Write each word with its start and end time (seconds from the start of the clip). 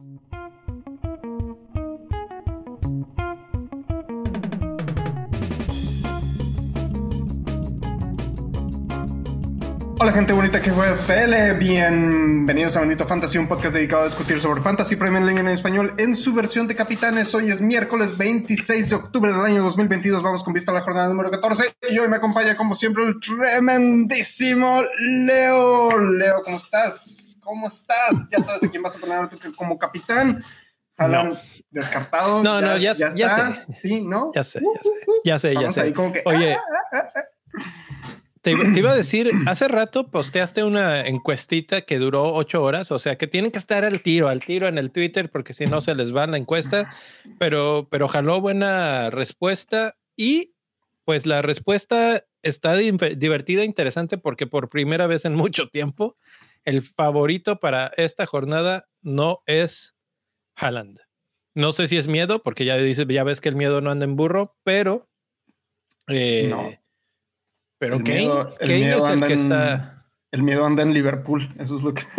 Thank 0.00 0.20
you. 0.32 0.39
Hola 10.02 10.12
gente 10.12 10.32
bonita 10.32 10.62
que 10.62 10.72
fue 10.72 10.86
PL, 11.06 11.52
bienvenidos 11.58 12.74
a 12.74 12.80
Bendito 12.80 13.06
Fantasy, 13.06 13.36
un 13.36 13.46
podcast 13.46 13.74
dedicado 13.74 14.00
a 14.00 14.06
discutir 14.06 14.40
sobre 14.40 14.62
Fantasy 14.62 14.96
Premier 14.96 15.22
League 15.22 15.38
en 15.38 15.48
español 15.48 15.92
en 15.98 16.16
su 16.16 16.32
versión 16.32 16.66
de 16.66 16.74
capitanes. 16.74 17.34
Hoy 17.34 17.50
es 17.50 17.60
miércoles 17.60 18.16
26 18.16 18.88
de 18.88 18.96
octubre 18.96 19.30
del 19.30 19.42
año 19.42 19.62
2022, 19.62 20.22
vamos 20.22 20.42
con 20.42 20.54
vista 20.54 20.70
a 20.70 20.74
la 20.76 20.80
jornada 20.80 21.10
número 21.10 21.30
14 21.30 21.76
y 21.90 21.98
hoy 21.98 22.08
me 22.08 22.16
acompaña 22.16 22.56
como 22.56 22.74
siempre 22.74 23.04
el 23.04 23.20
tremendísimo 23.20 24.80
Leo. 25.00 25.90
Leo, 25.98 26.42
¿cómo 26.44 26.56
estás? 26.56 27.38
¿Cómo 27.44 27.68
estás? 27.68 28.26
Ya 28.30 28.42
sabes 28.42 28.64
a 28.64 28.70
quién 28.70 28.82
vas 28.82 28.96
a 28.96 29.00
poner 29.00 29.28
como 29.54 29.78
capitán. 29.78 30.42
Alan, 30.96 31.38
descartado. 31.68 32.42
No, 32.42 32.62
no, 32.62 32.78
ya, 32.78 32.94
ya, 32.94 33.10
sé. 33.10 33.64
Sí, 33.74 34.00
¿no? 34.00 34.32
Ya 34.34 34.44
sé, 34.44 34.60
ya 35.24 35.38
sé. 35.38 35.54
Ya 35.54 35.70
sé, 35.70 35.82
ya 35.84 35.92
sé. 35.92 35.94
Oye. 36.24 36.54
Ah, 36.54 36.60
ah, 36.90 37.08
ah, 37.14 37.20
te, 38.42 38.52
iba 38.52 38.92
a 38.92 38.96
decir, 38.96 39.30
hace 39.46 39.68
rato 39.68 40.10
posteaste 40.10 40.64
una 40.64 41.06
encuestita 41.06 41.82
que 41.82 41.98
duró 41.98 42.34
ocho 42.34 42.62
horas, 42.62 42.90
o 42.90 42.98
sea 42.98 43.16
que 43.16 43.26
tienen 43.26 43.50
que 43.50 43.58
estar 43.58 43.84
al 43.84 44.02
tiro, 44.02 44.28
al 44.28 44.40
tiro 44.40 44.68
en 44.68 44.78
el 44.78 44.90
Twitter, 44.90 45.30
porque 45.30 45.52
si 45.52 45.66
no 45.66 45.80
se 45.80 45.94
les 45.94 46.14
va 46.14 46.26
la 46.26 46.36
encuesta, 46.36 46.94
pero, 47.38 47.88
pero 47.90 48.08
jaló 48.08 48.40
buena 48.40 49.10
respuesta 49.10 49.96
y 50.16 50.54
pues 51.04 51.26
la 51.26 51.42
respuesta 51.42 52.24
está 52.42 52.74
divertida, 52.74 53.64
interesante, 53.64 54.16
porque 54.16 54.46
por 54.46 54.68
primera 54.68 55.06
vez 55.06 55.24
en 55.24 55.34
mucho 55.34 55.68
tiempo, 55.68 56.16
el 56.64 56.82
favorito 56.82 57.58
para 57.58 57.92
esta 57.96 58.26
jornada 58.26 58.88
no 59.02 59.42
es 59.46 59.96
Haaland. 60.56 61.00
No 61.54 61.72
sé 61.72 61.88
si 61.88 61.96
es 61.96 62.06
miedo, 62.06 62.42
porque 62.42 62.64
ya, 62.64 62.76
dice, 62.76 63.06
ya 63.08 63.24
ves 63.24 63.40
que 63.40 63.48
el 63.48 63.56
miedo 63.56 63.80
no 63.80 63.90
anda 63.90 64.04
en 64.04 64.16
burro, 64.16 64.56
pero... 64.62 65.08
Eh, 66.06 66.46
no 66.48 66.79
pero 67.80 67.96
el 67.96 68.04
Kane, 68.04 68.18
miedo, 68.18 69.08
es 69.08 69.14
el 69.14 69.24
que 69.26 69.32
está. 69.32 70.04
El 70.30 70.42
miedo 70.42 70.66
anda 70.66 70.82
en 70.82 70.92
Liverpool. 70.92 71.48
Eso 71.58 71.76
es 71.76 71.82
lo 71.82 71.94
que. 71.94 72.02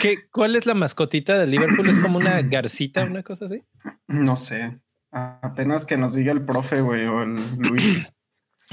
¿Qué, 0.00 0.18
¿Cuál 0.30 0.54
es 0.54 0.66
la 0.66 0.74
mascotita 0.74 1.36
de 1.36 1.48
Liverpool? 1.48 1.88
¿Es 1.88 1.98
como 1.98 2.18
una 2.18 2.40
garcita, 2.42 3.04
una 3.04 3.24
cosa 3.24 3.46
así? 3.46 3.64
No 4.06 4.36
sé. 4.36 4.78
Apenas 5.10 5.84
que 5.84 5.96
nos 5.96 6.14
diga 6.14 6.32
el 6.32 6.44
profe, 6.44 6.80
güey, 6.80 7.04
o 7.06 7.22
el 7.24 7.36
Luis. 7.58 8.06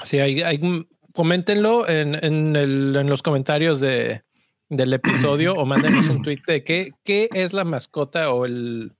Sí, 0.03 0.17
hay, 0.17 0.41
hay 0.43 0.87
coméntenlo 1.13 1.85
en, 1.89 2.15
en, 2.23 2.55
el, 2.55 2.95
en 2.95 3.09
los 3.09 3.21
comentarios 3.21 3.81
de, 3.81 4.23
del 4.69 4.93
episodio 4.93 5.55
o 5.55 5.65
mándenos 5.65 6.07
un 6.07 6.21
tweet 6.23 6.39
de 6.47 6.63
qué, 6.63 6.93
qué 7.03 7.27
es 7.33 7.51
la 7.51 7.65
mascota 7.65 8.31
o 8.31 8.45
el, 8.45 8.93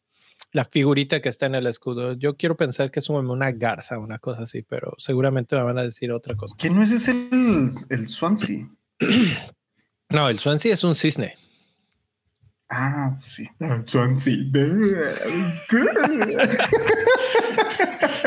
la 0.52 0.66
figurita 0.66 1.22
que 1.22 1.30
está 1.30 1.46
en 1.46 1.56
el 1.56 1.68
escudo. 1.68 2.14
Yo 2.14 2.36
quiero 2.36 2.58
pensar 2.58 2.92
que 2.92 3.00
es 3.00 3.10
una 3.10 3.52
garza, 3.52 4.00
una 4.00 4.20
cosa 4.20 4.44
así, 4.44 4.64
pero 4.64 4.96
seguramente 4.98 5.56
me 5.56 5.64
van 5.64 5.78
a 5.78 5.84
decir 5.84 6.12
otra 6.12 6.36
cosa. 6.36 6.56
¿Qué 6.58 6.70
no 6.70 6.82
es 6.82 6.92
ese 6.92 7.12
el, 7.32 7.72
el 7.90 8.08
Swansea? 8.08 8.68
no, 10.10 10.30
el 10.30 10.40
Swansea 10.40 10.74
es 10.74 10.84
un 10.84 10.96
cisne. 10.96 11.36
Ah, 12.70 13.18
sí. 13.22 13.48
El 13.60 13.86
Swansea. 13.86 14.38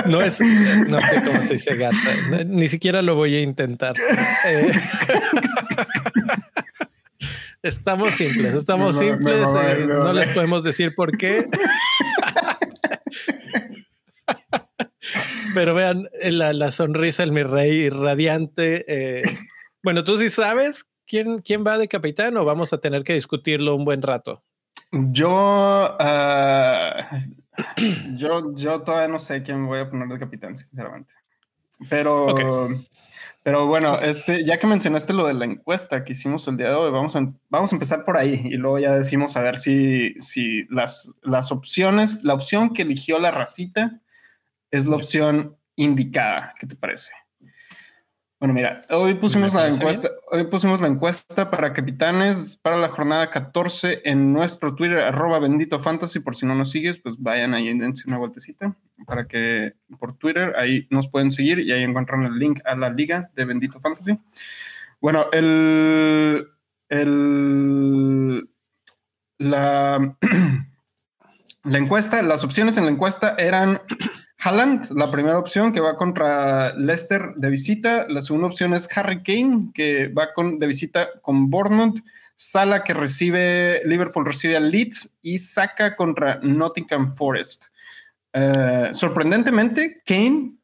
No 0.07 0.21
es, 0.21 0.41
no 0.89 1.01
sé 1.01 1.23
cómo 1.25 1.41
se 1.41 1.55
dice 1.55 1.77
gata. 1.77 1.97
Ni 2.47 2.69
siquiera 2.69 3.03
lo 3.03 3.15
voy 3.15 3.37
a 3.37 3.43
intentar. 3.43 3.95
Eh, 4.45 4.73
estamos 7.63 8.11
simples, 8.13 8.55
estamos 8.55 8.99
simples. 8.99 9.37
Eh, 9.37 9.87
no 9.87 10.13
les 10.13 10.29
podemos 10.31 10.65
decir 10.65 10.93
por 10.97 11.17
qué. 11.17 11.49
Pero 15.55 15.75
vean 15.75 16.09
la, 16.23 16.53
la, 16.53 16.73
sonrisa 16.73 17.23
del 17.23 17.33
mi 17.33 17.43
rey 17.43 17.89
radiante. 17.91 18.85
Eh, 18.89 19.23
bueno, 19.83 20.05
tú 20.05 20.19
sí 20.19 20.31
sabes 20.31 20.87
quién, 21.07 21.41
quién 21.41 21.65
va 21.67 21.79
de 21.79 21.89
capitán 21.89 22.37
o 22.37 22.45
vamos 22.45 22.73
a 22.73 22.79
tener 22.79 23.05
que 23.05 23.15
discutirlo 23.15 23.75
un 23.75 23.85
buen 23.85 24.03
rato. 24.03 24.43
Yo, 24.93 25.97
ah, 25.99 27.09
yo, 28.15 28.55
yo 28.55 28.83
todavía 28.83 29.09
no 29.09 29.19
sé 29.19 29.43
quién 29.43 29.67
voy 29.67 29.81
a 29.81 29.89
poner 29.89 30.09
de 30.09 30.19
capitán, 30.19 30.57
sinceramente. 30.57 31.15
Pero, 31.89 32.35
pero 33.43 33.67
bueno, 33.67 33.99
este, 33.99 34.45
ya 34.45 34.59
que 34.59 34.67
mencionaste 34.67 35.15
lo 35.15 35.27
de 35.27 35.35
la 35.35 35.47
encuesta 35.47 36.05
que 36.05 36.13
hicimos 36.13 36.47
el 36.47 36.59
día 36.59 36.69
de 36.69 36.75
hoy, 36.75 36.93
vamos 36.93 37.17
a, 37.17 37.33
vamos 37.49 37.73
a 37.73 37.77
empezar 37.77 38.05
por 38.05 38.19
ahí 38.19 38.41
y 38.45 38.57
luego 38.57 38.79
ya 38.79 38.95
decimos 38.95 39.37
a 39.37 39.41
ver 39.41 39.57
si, 39.57 40.15
si 40.21 40.65
las, 40.69 41.15
las 41.23 41.51
opciones, 41.51 42.23
la 42.23 42.35
opción 42.35 42.73
que 42.73 42.83
eligió 42.83 43.19
la 43.19 43.31
racita 43.31 44.02
es 44.73 44.87
la 44.87 44.97
opción 44.97 45.57
indicada. 45.77 46.53
¿Qué 46.59 46.67
te 46.67 46.75
parece? 46.75 47.13
Bueno, 48.41 48.55
mira, 48.55 48.81
hoy 48.91 49.15
pusimos 49.15 49.55
la 49.55 49.69
encuesta, 49.69 50.11
hoy 50.33 50.43
pusimos 50.43 50.81
la 50.81 50.89
encuesta 50.89 51.49
para 51.49 51.73
capitanes 51.73 52.57
para 52.57 52.77
la 52.77 52.89
jornada 52.89 53.31
14 53.31 54.01
en 54.05 54.33
nuestro 54.33 54.75
Twitter, 54.75 54.99
arroba 54.99 55.39
bendito 55.39 55.79
fantasy. 55.79 56.19
Por 56.19 56.35
si 56.35 56.45
no 56.45 56.57
nos 56.57 56.73
sigues, 56.73 56.99
pues 56.99 57.15
vayan 57.21 57.55
ahí 57.55 57.69
y 57.69 57.79
dense 57.79 58.03
una 58.09 58.19
vueltecita 58.19 58.77
para 59.07 59.29
que 59.29 59.75
por 60.01 60.17
Twitter 60.19 60.55
ahí 60.57 60.89
nos 60.91 61.09
pueden 61.09 61.31
seguir 61.31 61.61
y 61.61 61.71
ahí 61.71 61.85
encuentran 61.85 62.25
el 62.25 62.37
link 62.37 62.59
a 62.65 62.75
la 62.75 62.91
liga 62.91 63.31
de 63.35 63.45
bendito 63.45 63.79
fantasy. 63.79 64.19
Bueno, 65.01 65.27
el, 65.31 66.49
el 66.89 68.49
la, 69.39 70.17
la 71.63 71.79
encuesta, 71.79 72.23
las 72.23 72.43
opciones 72.43 72.77
en 72.77 72.87
la 72.87 72.91
encuesta 72.91 73.37
eran 73.39 73.81
Haaland, 74.43 74.91
la 74.97 75.11
primera 75.11 75.39
opción 75.39 75.73
que 75.73 75.81
va 75.81 75.97
contra 75.97 76.75
Leicester 76.75 77.35
de 77.37 77.49
visita. 77.49 78.07
La 78.09 78.23
segunda 78.23 78.49
opción 78.49 78.75
es 78.75 78.89
Harry 78.97 79.23
Kane, 79.23 79.71
que 79.73 80.09
va 80.09 80.33
con, 80.33 80.59
de 80.59 80.67
visita 80.67 81.09
con 81.21 81.49
Bournemouth. 81.49 82.01
Sala 82.35 82.83
que 82.83 82.93
recibe, 82.93 83.83
Liverpool 83.85 84.27
recibe 84.27 84.57
a 84.57 84.61
Leeds 84.61 85.17
y 85.23 85.39
saca 85.39 85.95
contra 85.95 86.41
Nottingham 86.43 87.15
Forest. 87.15 87.67
Eh, 88.33 88.91
sorprendentemente, 88.93 90.03
Kane, 90.05 90.55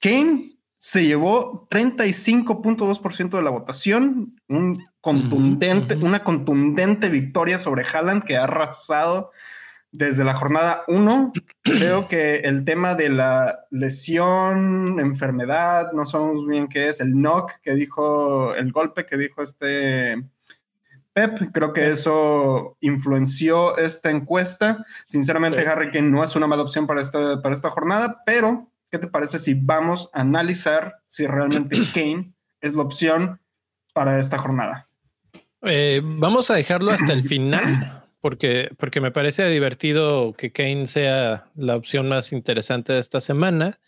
Kane 0.00 0.56
se 0.76 1.06
llevó 1.06 1.68
35.2% 1.68 3.30
de 3.30 3.42
la 3.42 3.50
votación, 3.50 4.40
un 4.48 4.84
contundente, 5.00 5.94
una 5.96 6.24
contundente 6.24 7.10
victoria 7.10 7.58
sobre 7.58 7.84
Haaland 7.84 8.24
que 8.24 8.36
ha 8.36 8.44
arrasado 8.44 9.30
desde 9.92 10.24
la 10.24 10.34
jornada 10.34 10.82
1. 10.88 11.32
Creo 11.62 12.08
que 12.08 12.36
el 12.36 12.64
tema 12.64 12.94
de 12.94 13.08
la 13.08 13.66
lesión, 13.70 15.00
enfermedad, 15.00 15.92
no 15.92 16.06
sabemos 16.06 16.46
bien 16.46 16.68
qué 16.68 16.88
es, 16.88 17.00
el 17.00 17.12
knock 17.12 17.52
que 17.62 17.74
dijo, 17.74 18.54
el 18.54 18.72
golpe 18.72 19.06
que 19.06 19.16
dijo 19.16 19.42
este 19.42 20.24
Pep, 21.12 21.50
creo 21.52 21.72
que 21.72 21.90
eso 21.90 22.76
influenció 22.80 23.76
esta 23.76 24.10
encuesta. 24.10 24.84
Sinceramente, 25.06 25.66
Harry 25.66 25.90
Kane 25.90 26.08
no 26.08 26.22
es 26.22 26.36
una 26.36 26.46
mala 26.46 26.62
opción 26.62 26.86
para 26.86 27.00
esta, 27.00 27.42
para 27.42 27.54
esta 27.54 27.70
jornada, 27.70 28.22
pero 28.24 28.70
¿qué 28.90 28.98
te 28.98 29.08
parece 29.08 29.38
si 29.38 29.54
vamos 29.54 30.08
a 30.12 30.20
analizar 30.20 31.00
si 31.06 31.26
realmente 31.26 31.76
Kane 31.94 32.32
es 32.60 32.74
la 32.74 32.82
opción 32.82 33.40
para 33.92 34.20
esta 34.20 34.38
jornada? 34.38 34.88
Eh, 35.62 36.00
vamos 36.02 36.50
a 36.50 36.54
dejarlo 36.54 36.92
hasta 36.92 37.12
el 37.12 37.24
final 37.24 37.99
porque, 38.20 38.70
porque 38.78 39.00
me 39.00 39.10
parece 39.10 39.48
divertido 39.48 40.34
que 40.34 40.52
Kane 40.52 40.86
sea 40.86 41.50
la 41.54 41.76
opción 41.76 42.08
más 42.08 42.32
interesante 42.32 42.92
de 42.92 43.00
esta 43.00 43.20
semana. 43.20 43.80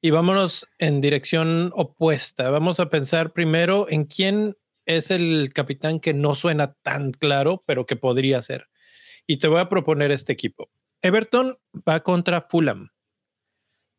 Y 0.00 0.10
vámonos 0.10 0.68
en 0.78 1.00
dirección 1.00 1.72
opuesta. 1.74 2.50
Vamos 2.50 2.80
a 2.80 2.90
pensar 2.90 3.32
primero 3.32 3.86
en 3.88 4.04
quién 4.04 4.56
es 4.86 5.10
el 5.10 5.52
capitán 5.54 6.00
que 6.00 6.12
no 6.12 6.34
suena 6.34 6.74
tan 6.82 7.12
claro, 7.12 7.62
pero 7.66 7.86
que 7.86 7.96
podría 7.96 8.42
ser. 8.42 8.68
Y 9.26 9.36
te 9.38 9.48
voy 9.48 9.60
a 9.60 9.68
proponer 9.68 10.10
este 10.10 10.32
equipo. 10.32 10.70
Everton 11.02 11.56
va 11.88 12.00
contra 12.00 12.42
Fulham. 12.42 12.90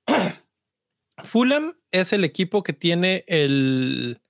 Fulham 1.23 1.77
es 1.91 2.13
el 2.13 2.23
equipo 2.23 2.63
que 2.63 2.73
tiene 2.73 3.23
el 3.27 4.21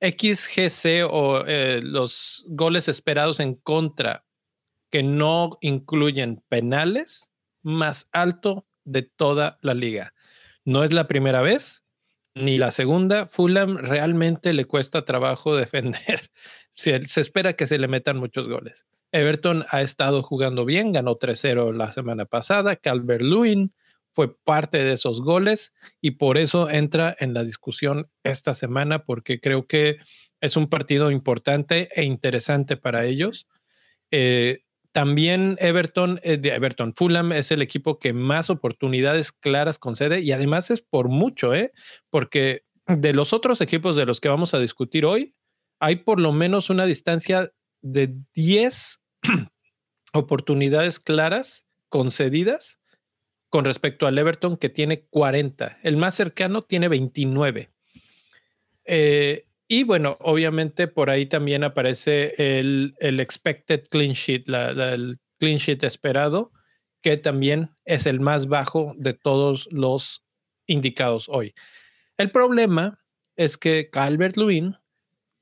XGC 0.00 1.06
o 1.08 1.44
eh, 1.46 1.80
los 1.82 2.44
goles 2.48 2.88
esperados 2.88 3.40
en 3.40 3.54
contra 3.54 4.24
que 4.92 5.02
no 5.02 5.58
incluyen 5.62 6.44
penales 6.50 7.32
más 7.62 8.08
alto 8.12 8.66
de 8.84 9.02
toda 9.02 9.58
la 9.62 9.72
liga. 9.72 10.12
No 10.66 10.84
es 10.84 10.92
la 10.92 11.08
primera 11.08 11.40
vez 11.40 11.82
ni 12.34 12.58
la 12.58 12.70
segunda. 12.70 13.26
Fulham 13.26 13.78
realmente 13.78 14.52
le 14.52 14.66
cuesta 14.66 15.06
trabajo 15.06 15.56
defender. 15.56 16.30
Se, 16.74 16.96
espera 16.96 17.54
que 17.54 17.66
se 17.66 17.78
le 17.78 17.88
metan 17.88 18.18
muchos 18.18 18.48
goles. 18.48 18.86
Everton 19.12 19.64
ha 19.70 19.80
estado 19.80 20.22
jugando 20.22 20.66
bien, 20.66 20.92
ganó 20.92 21.18
3-0 21.18 21.74
la 21.74 21.90
semana 21.90 22.26
pasada. 22.26 22.76
Calvert 22.76 23.22
Lewin 23.22 23.72
fue 24.14 24.36
parte 24.44 24.84
de 24.84 24.92
esos 24.92 25.22
goles 25.22 25.72
y 26.02 26.12
por 26.12 26.36
eso 26.36 26.68
entra 26.68 27.16
en 27.18 27.32
la 27.32 27.44
discusión 27.44 28.10
esta 28.24 28.52
semana 28.52 29.04
porque 29.04 29.40
creo 29.40 29.66
que 29.66 29.96
es 30.42 30.56
un 30.56 30.68
partido 30.68 31.10
importante 31.10 31.88
e 31.94 32.04
interesante 32.04 32.76
para 32.76 33.06
ellos 33.06 33.48
Eh, 34.14 34.60
también 34.92 35.56
Everton, 35.58 36.20
eh, 36.22 36.38
Everton, 36.42 36.94
Fulham 36.94 37.32
es 37.32 37.50
el 37.50 37.62
equipo 37.62 37.98
que 37.98 38.12
más 38.12 38.50
oportunidades 38.50 39.32
claras 39.32 39.78
concede 39.78 40.20
y 40.20 40.32
además 40.32 40.70
es 40.70 40.82
por 40.82 41.08
mucho, 41.08 41.54
¿eh? 41.54 41.72
porque 42.10 42.64
de 42.86 43.14
los 43.14 43.32
otros 43.32 43.60
equipos 43.60 43.96
de 43.96 44.06
los 44.06 44.20
que 44.20 44.28
vamos 44.28 44.54
a 44.54 44.58
discutir 44.58 45.06
hoy, 45.06 45.34
hay 45.80 45.96
por 45.96 46.20
lo 46.20 46.32
menos 46.32 46.70
una 46.70 46.84
distancia 46.84 47.50
de 47.80 48.14
10 48.34 49.02
oportunidades 50.12 51.00
claras 51.00 51.66
concedidas 51.88 52.78
con 53.48 53.64
respecto 53.64 54.06
al 54.06 54.18
Everton 54.18 54.56
que 54.56 54.68
tiene 54.68 55.06
40. 55.06 55.78
El 55.82 55.96
más 55.96 56.14
cercano 56.14 56.62
tiene 56.62 56.88
29. 56.88 57.70
Eh, 58.84 59.46
y 59.72 59.84
bueno, 59.84 60.18
obviamente 60.20 60.86
por 60.86 61.08
ahí 61.08 61.24
también 61.24 61.64
aparece 61.64 62.34
el, 62.36 62.94
el 62.98 63.20
expected 63.20 63.84
clean 63.88 64.12
sheet, 64.12 64.46
el 64.46 65.18
clean 65.38 65.56
sheet 65.56 65.82
esperado, 65.82 66.52
que 67.00 67.16
también 67.16 67.70
es 67.86 68.04
el 68.04 68.20
más 68.20 68.48
bajo 68.48 68.92
de 68.98 69.14
todos 69.14 69.70
los 69.72 70.26
indicados 70.66 71.26
hoy. 71.30 71.54
El 72.18 72.30
problema 72.30 73.00
es 73.34 73.56
que 73.56 73.88
Calvert 73.88 74.36
Lewin 74.36 74.76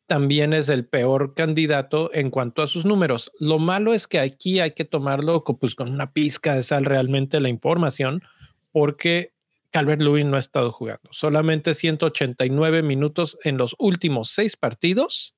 también 0.06 0.52
es 0.52 0.68
el 0.68 0.86
peor 0.86 1.34
candidato 1.34 2.14
en 2.14 2.30
cuanto 2.30 2.62
a 2.62 2.68
sus 2.68 2.84
números. 2.84 3.32
Lo 3.40 3.58
malo 3.58 3.94
es 3.94 4.06
que 4.06 4.20
aquí 4.20 4.60
hay 4.60 4.74
que 4.74 4.84
tomarlo 4.84 5.42
pues, 5.42 5.74
con 5.74 5.90
una 5.90 6.12
pizca 6.12 6.54
de 6.54 6.62
sal 6.62 6.84
realmente 6.84 7.40
la 7.40 7.48
información, 7.48 8.22
porque 8.70 9.32
Calvert 9.70 10.02
Lewin 10.02 10.30
no 10.30 10.36
ha 10.36 10.40
estado 10.40 10.72
jugando. 10.72 11.08
Solamente 11.12 11.74
189 11.74 12.82
minutos 12.82 13.38
en 13.44 13.56
los 13.56 13.74
últimos 13.78 14.30
seis 14.30 14.56
partidos. 14.56 15.36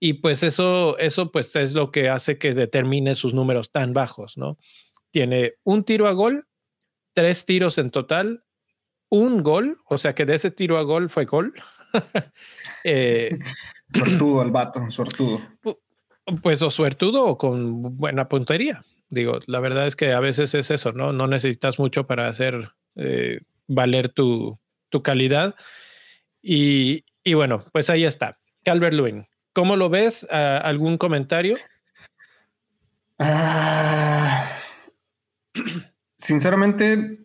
Y 0.00 0.14
pues 0.14 0.42
eso, 0.42 0.98
eso 0.98 1.30
pues 1.30 1.54
es 1.56 1.74
lo 1.74 1.90
que 1.90 2.08
hace 2.08 2.38
que 2.38 2.54
determine 2.54 3.14
sus 3.14 3.34
números 3.34 3.70
tan 3.70 3.92
bajos, 3.92 4.38
¿no? 4.38 4.56
Tiene 5.10 5.54
un 5.62 5.84
tiro 5.84 6.08
a 6.08 6.12
gol, 6.12 6.48
tres 7.12 7.44
tiros 7.44 7.76
en 7.78 7.90
total, 7.90 8.44
un 9.10 9.42
gol, 9.42 9.78
o 9.88 9.98
sea 9.98 10.14
que 10.14 10.24
de 10.24 10.36
ese 10.36 10.50
tiro 10.50 10.78
a 10.78 10.82
gol 10.82 11.10
fue 11.10 11.26
gol. 11.26 11.52
eh, 12.84 13.38
suertudo 13.94 14.42
el 14.42 14.50
vato, 14.50 14.90
suertudo. 14.90 15.40
Pues 16.42 16.62
o 16.62 16.70
suertudo 16.70 17.26
o 17.26 17.36
con 17.36 17.96
buena 17.96 18.28
puntería. 18.28 18.84
Digo, 19.10 19.40
la 19.46 19.60
verdad 19.60 19.86
es 19.86 19.96
que 19.96 20.12
a 20.12 20.20
veces 20.20 20.54
es 20.54 20.70
eso, 20.70 20.92
¿no? 20.92 21.12
No 21.12 21.26
necesitas 21.26 21.78
mucho 21.78 22.06
para 22.06 22.28
hacer 22.28 22.70
eh, 22.96 23.40
valer 23.66 24.08
tu, 24.08 24.58
calidad. 25.02 25.54
Y, 26.42 27.04
bueno, 27.32 27.62
pues 27.72 27.90
ahí 27.90 28.04
está. 28.04 28.38
Calvert 28.64 28.94
Lewin, 28.94 29.26
¿cómo 29.52 29.76
lo 29.76 29.88
ves? 29.88 30.26
Ah, 30.30 30.60
¿Algún 30.62 30.98
comentario? 30.98 31.56
Ah, 33.18 34.50
sinceramente, 36.16 37.20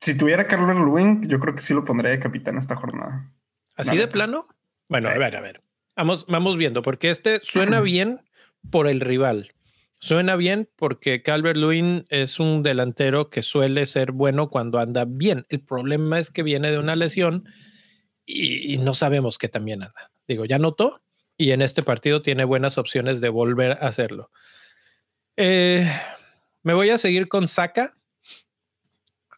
si 0.00 0.16
tuviera 0.16 0.46
Calvert 0.46 0.78
Lewin, 0.78 1.28
yo 1.28 1.40
creo 1.40 1.54
que 1.54 1.60
sí 1.60 1.74
lo 1.74 1.84
pondría 1.84 2.10
de 2.10 2.18
capitán 2.18 2.56
esta 2.56 2.76
jornada. 2.76 3.32
¿Así 3.76 3.96
de 3.96 4.08
plano? 4.08 4.48
Bueno, 4.88 5.08
a 5.08 5.18
ver, 5.18 5.36
a 5.36 5.40
ver. 5.40 5.62
Vamos, 5.96 6.26
vamos 6.26 6.56
viendo, 6.56 6.82
porque 6.82 7.10
este 7.10 7.40
suena 7.42 7.80
bien 7.82 8.22
por 8.70 8.88
el 8.88 9.00
rival. 9.00 9.52
Suena 9.98 10.36
bien 10.36 10.68
porque 10.76 11.22
Calvert 11.22 11.56
Lewin 11.56 12.04
es 12.10 12.38
un 12.38 12.62
delantero 12.62 13.30
que 13.30 13.42
suele 13.42 13.86
ser 13.86 14.12
bueno 14.12 14.50
cuando 14.50 14.78
anda 14.78 15.06
bien. 15.06 15.46
El 15.48 15.60
problema 15.60 16.18
es 16.18 16.30
que 16.30 16.42
viene 16.42 16.70
de 16.70 16.78
una 16.78 16.96
lesión 16.96 17.44
y, 18.26 18.76
no 18.78 18.92
sabemos 18.92 19.38
qué 19.38 19.48
también 19.48 19.82
anda. 19.82 20.10
Digo, 20.28 20.44
ya 20.44 20.58
notó 20.58 21.02
y 21.38 21.52
en 21.52 21.62
este 21.62 21.82
partido 21.82 22.22
tiene 22.22 22.44
buenas 22.44 22.76
opciones 22.76 23.20
de 23.20 23.28
volver 23.28 23.72
a 23.72 23.86
hacerlo. 23.86 24.30
Eh, 25.36 25.88
me 26.62 26.74
voy 26.74 26.90
a 26.90 26.98
seguir 26.98 27.28
con 27.28 27.48
Saka. 27.48 27.96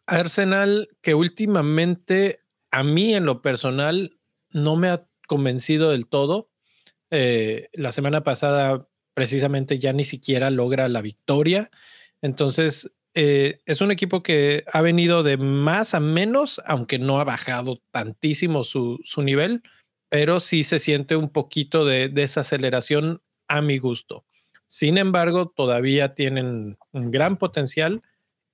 Arsenal, 0.06 0.88
que 1.02 1.14
últimamente 1.14 2.40
a 2.70 2.82
mí 2.82 3.14
en 3.14 3.26
lo 3.26 3.42
personal 3.42 4.18
no 4.50 4.76
me 4.76 4.88
ha 4.88 5.06
convencido 5.26 5.90
del 5.90 6.06
todo. 6.06 6.50
Eh, 7.10 7.68
la 7.74 7.92
semana 7.92 8.24
pasada 8.24 8.87
precisamente 9.18 9.80
ya 9.80 9.92
ni 9.92 10.04
siquiera 10.04 10.48
logra 10.48 10.88
la 10.88 11.02
victoria. 11.02 11.72
Entonces, 12.22 12.94
eh, 13.14 13.58
es 13.66 13.80
un 13.80 13.90
equipo 13.90 14.22
que 14.22 14.62
ha 14.72 14.80
venido 14.80 15.24
de 15.24 15.36
más 15.36 15.92
a 15.94 15.98
menos, 15.98 16.60
aunque 16.64 17.00
no 17.00 17.18
ha 17.18 17.24
bajado 17.24 17.82
tantísimo 17.90 18.62
su, 18.62 19.00
nivel, 19.16 19.64
pero 20.08 20.38
sí 20.38 20.62
se 20.62 20.78
siente 20.78 21.16
un 21.16 21.30
poquito 21.30 21.84
de 21.84 22.08
desaceleración 22.08 23.20
a 23.48 23.60
mi 23.60 23.78
gusto. 23.78 24.24
Sin 24.68 24.98
embargo, 24.98 25.48
todavía 25.48 26.14
tienen 26.14 26.78
un 26.92 27.10
gran 27.10 27.38
potencial 27.38 28.02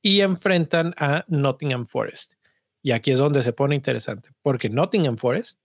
y 0.01 0.23
enfrentan 0.23 0.95
a 0.97 1.27
Nottingham 1.29 1.87
Forest. 1.87 2.37
Y 2.81 2.93
aquí 2.93 3.11
es 3.11 3.19
donde 3.19 3.43
se 3.43 3.53
pone 3.53 3.75
interesante, 3.75 4.31
porque 4.41 4.71
Nottingham 4.71 5.19
Forest 5.19 5.61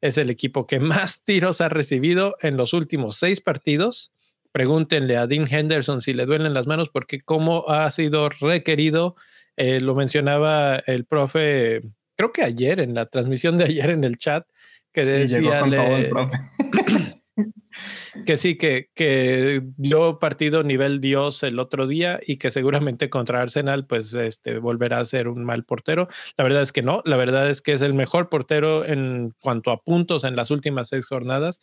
es 0.00 0.18
el 0.18 0.30
equipo 0.30 0.66
que 0.66 0.80
más 0.80 1.22
tiros 1.22 1.60
ha 1.60 1.68
recibido 1.68 2.34
en 2.40 2.56
los 2.56 2.72
últimos 2.72 3.18
seis 3.18 3.40
partidos 3.40 4.10
pregúntenle 4.52 5.16
a 5.16 5.26
Dean 5.26 5.48
Henderson 5.50 6.00
si 6.00 6.12
le 6.14 6.26
duelen 6.26 6.54
las 6.54 6.66
manos, 6.66 6.90
porque 6.90 7.20
como 7.20 7.68
ha 7.68 7.90
sido 7.90 8.28
requerido, 8.28 9.16
eh, 9.56 9.80
lo 9.80 9.94
mencionaba 9.94 10.76
el 10.76 11.04
profe, 11.04 11.82
creo 12.16 12.32
que 12.32 12.42
ayer, 12.42 12.80
en 12.80 12.94
la 12.94 13.06
transmisión 13.06 13.56
de 13.56 13.64
ayer 13.64 13.90
en 13.90 14.04
el 14.04 14.18
chat, 14.18 14.46
que 14.92 15.04
decía 15.04 15.62
que 18.26 18.36
sí, 18.36 18.56
que, 18.56 18.90
que 18.94 19.62
dio 19.76 20.18
partido 20.18 20.62
nivel 20.62 21.00
Dios 21.00 21.42
el 21.42 21.58
otro 21.58 21.86
día 21.86 22.20
y 22.26 22.36
que 22.36 22.50
seguramente 22.50 23.08
contra 23.08 23.40
Arsenal, 23.40 23.86
pues 23.86 24.12
este 24.12 24.58
volverá 24.58 24.98
a 24.98 25.04
ser 25.06 25.28
un 25.28 25.44
mal 25.44 25.64
portero. 25.64 26.08
La 26.36 26.44
verdad 26.44 26.62
es 26.62 26.72
que 26.72 26.82
no, 26.82 27.02
la 27.06 27.16
verdad 27.16 27.48
es 27.48 27.62
que 27.62 27.72
es 27.72 27.80
el 27.80 27.94
mejor 27.94 28.28
portero 28.28 28.84
en 28.84 29.34
cuanto 29.40 29.70
a 29.70 29.80
puntos 29.80 30.24
en 30.24 30.36
las 30.36 30.50
últimas 30.50 30.88
seis 30.88 31.06
jornadas, 31.06 31.60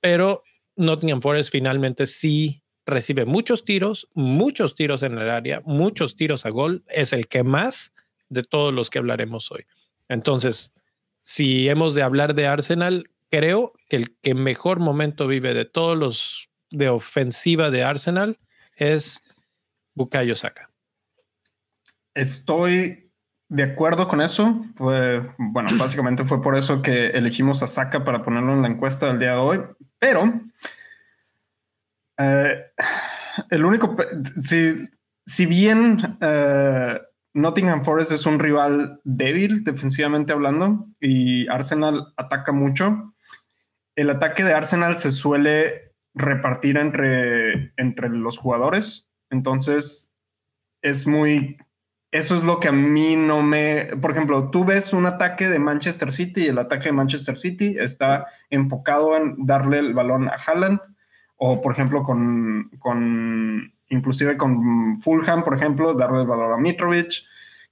pero 0.00 0.44
Nottingham 0.76 1.20
Forest 1.20 1.50
finalmente 1.50 2.06
sí 2.06 2.62
recibe 2.86 3.24
muchos 3.24 3.64
tiros, 3.64 4.08
muchos 4.14 4.74
tiros 4.74 5.02
en 5.02 5.18
el 5.18 5.30
área, 5.30 5.60
muchos 5.64 6.16
tiros 6.16 6.46
a 6.46 6.50
gol. 6.50 6.84
Es 6.88 7.12
el 7.12 7.28
que 7.28 7.42
más 7.44 7.92
de 8.28 8.42
todos 8.42 8.72
los 8.72 8.90
que 8.90 8.98
hablaremos 8.98 9.50
hoy. 9.52 9.66
Entonces, 10.08 10.72
si 11.18 11.68
hemos 11.68 11.94
de 11.94 12.02
hablar 12.02 12.34
de 12.34 12.46
Arsenal, 12.46 13.10
creo 13.30 13.72
que 13.88 13.96
el 13.96 14.16
que 14.20 14.34
mejor 14.34 14.80
momento 14.80 15.26
vive 15.26 15.54
de 15.54 15.64
todos 15.64 15.96
los 15.96 16.48
de 16.70 16.88
ofensiva 16.88 17.70
de 17.70 17.84
Arsenal 17.84 18.38
es 18.76 19.22
Bukayo 19.94 20.36
Saka. 20.36 20.70
Estoy 22.14 23.10
de 23.48 23.62
acuerdo 23.62 24.08
con 24.08 24.20
eso. 24.20 24.64
Bueno, 24.78 25.70
básicamente 25.78 26.24
fue 26.24 26.42
por 26.42 26.56
eso 26.56 26.82
que 26.82 27.08
elegimos 27.08 27.62
a 27.62 27.66
Saka 27.66 28.04
para 28.04 28.22
ponerlo 28.22 28.54
en 28.54 28.62
la 28.62 28.68
encuesta 28.68 29.08
del 29.08 29.18
día 29.18 29.32
de 29.32 29.38
hoy. 29.38 29.58
Pero 30.02 30.32
eh, 32.18 32.60
el 33.50 33.64
único, 33.64 33.96
si, 34.40 34.88
si 35.24 35.46
bien 35.46 36.18
eh, 36.20 37.00
Nottingham 37.34 37.84
Forest 37.84 38.10
es 38.10 38.26
un 38.26 38.40
rival 38.40 39.00
débil 39.04 39.62
defensivamente 39.62 40.32
hablando 40.32 40.88
y 40.98 41.46
Arsenal 41.46 42.12
ataca 42.16 42.50
mucho, 42.50 43.14
el 43.94 44.10
ataque 44.10 44.42
de 44.42 44.54
Arsenal 44.54 44.96
se 44.98 45.12
suele 45.12 45.94
repartir 46.14 46.78
entre, 46.78 47.72
entre 47.76 48.08
los 48.08 48.38
jugadores. 48.38 49.08
Entonces 49.30 50.12
es 50.82 51.06
muy 51.06 51.58
eso 52.12 52.34
es 52.34 52.44
lo 52.44 52.60
que 52.60 52.68
a 52.68 52.72
mí 52.72 53.16
no 53.16 53.42
me. 53.42 53.86
Por 54.00 54.10
ejemplo, 54.10 54.50
tú 54.50 54.66
ves 54.66 54.92
un 54.92 55.06
ataque 55.06 55.48
de 55.48 55.58
Manchester 55.58 56.12
City 56.12 56.44
y 56.44 56.48
el 56.48 56.58
ataque 56.58 56.84
de 56.84 56.92
Manchester 56.92 57.38
City 57.38 57.74
está 57.78 58.26
enfocado 58.50 59.16
en 59.16 59.46
darle 59.46 59.78
el 59.78 59.94
balón 59.94 60.28
a 60.28 60.34
Haaland, 60.34 60.78
o 61.36 61.62
por 61.62 61.72
ejemplo, 61.72 62.02
con, 62.02 62.70
con 62.78 63.72
inclusive 63.88 64.36
con 64.36 65.00
Fulham, 65.00 65.42
por 65.42 65.54
ejemplo, 65.54 65.94
darle 65.94 66.20
el 66.20 66.26
balón 66.26 66.52
a 66.52 66.58
Mitrovic, 66.58 67.24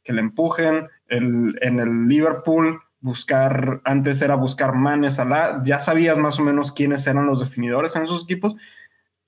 que 0.02 0.14
le 0.14 0.22
empujen. 0.22 0.88
El, 1.06 1.58
en 1.60 1.78
el 1.78 2.08
Liverpool, 2.08 2.80
buscar, 3.00 3.82
antes 3.84 4.22
era 4.22 4.36
buscar 4.36 4.74
Manes, 4.74 5.16
Salah, 5.16 5.60
ya 5.64 5.80
sabías 5.80 6.16
más 6.16 6.38
o 6.38 6.44
menos 6.44 6.72
quiénes 6.72 7.06
eran 7.06 7.26
los 7.26 7.40
definidores 7.40 7.94
en 7.94 8.04
esos 8.04 8.24
equipos. 8.24 8.56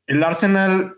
El 0.06 0.24
Arsenal 0.24 0.96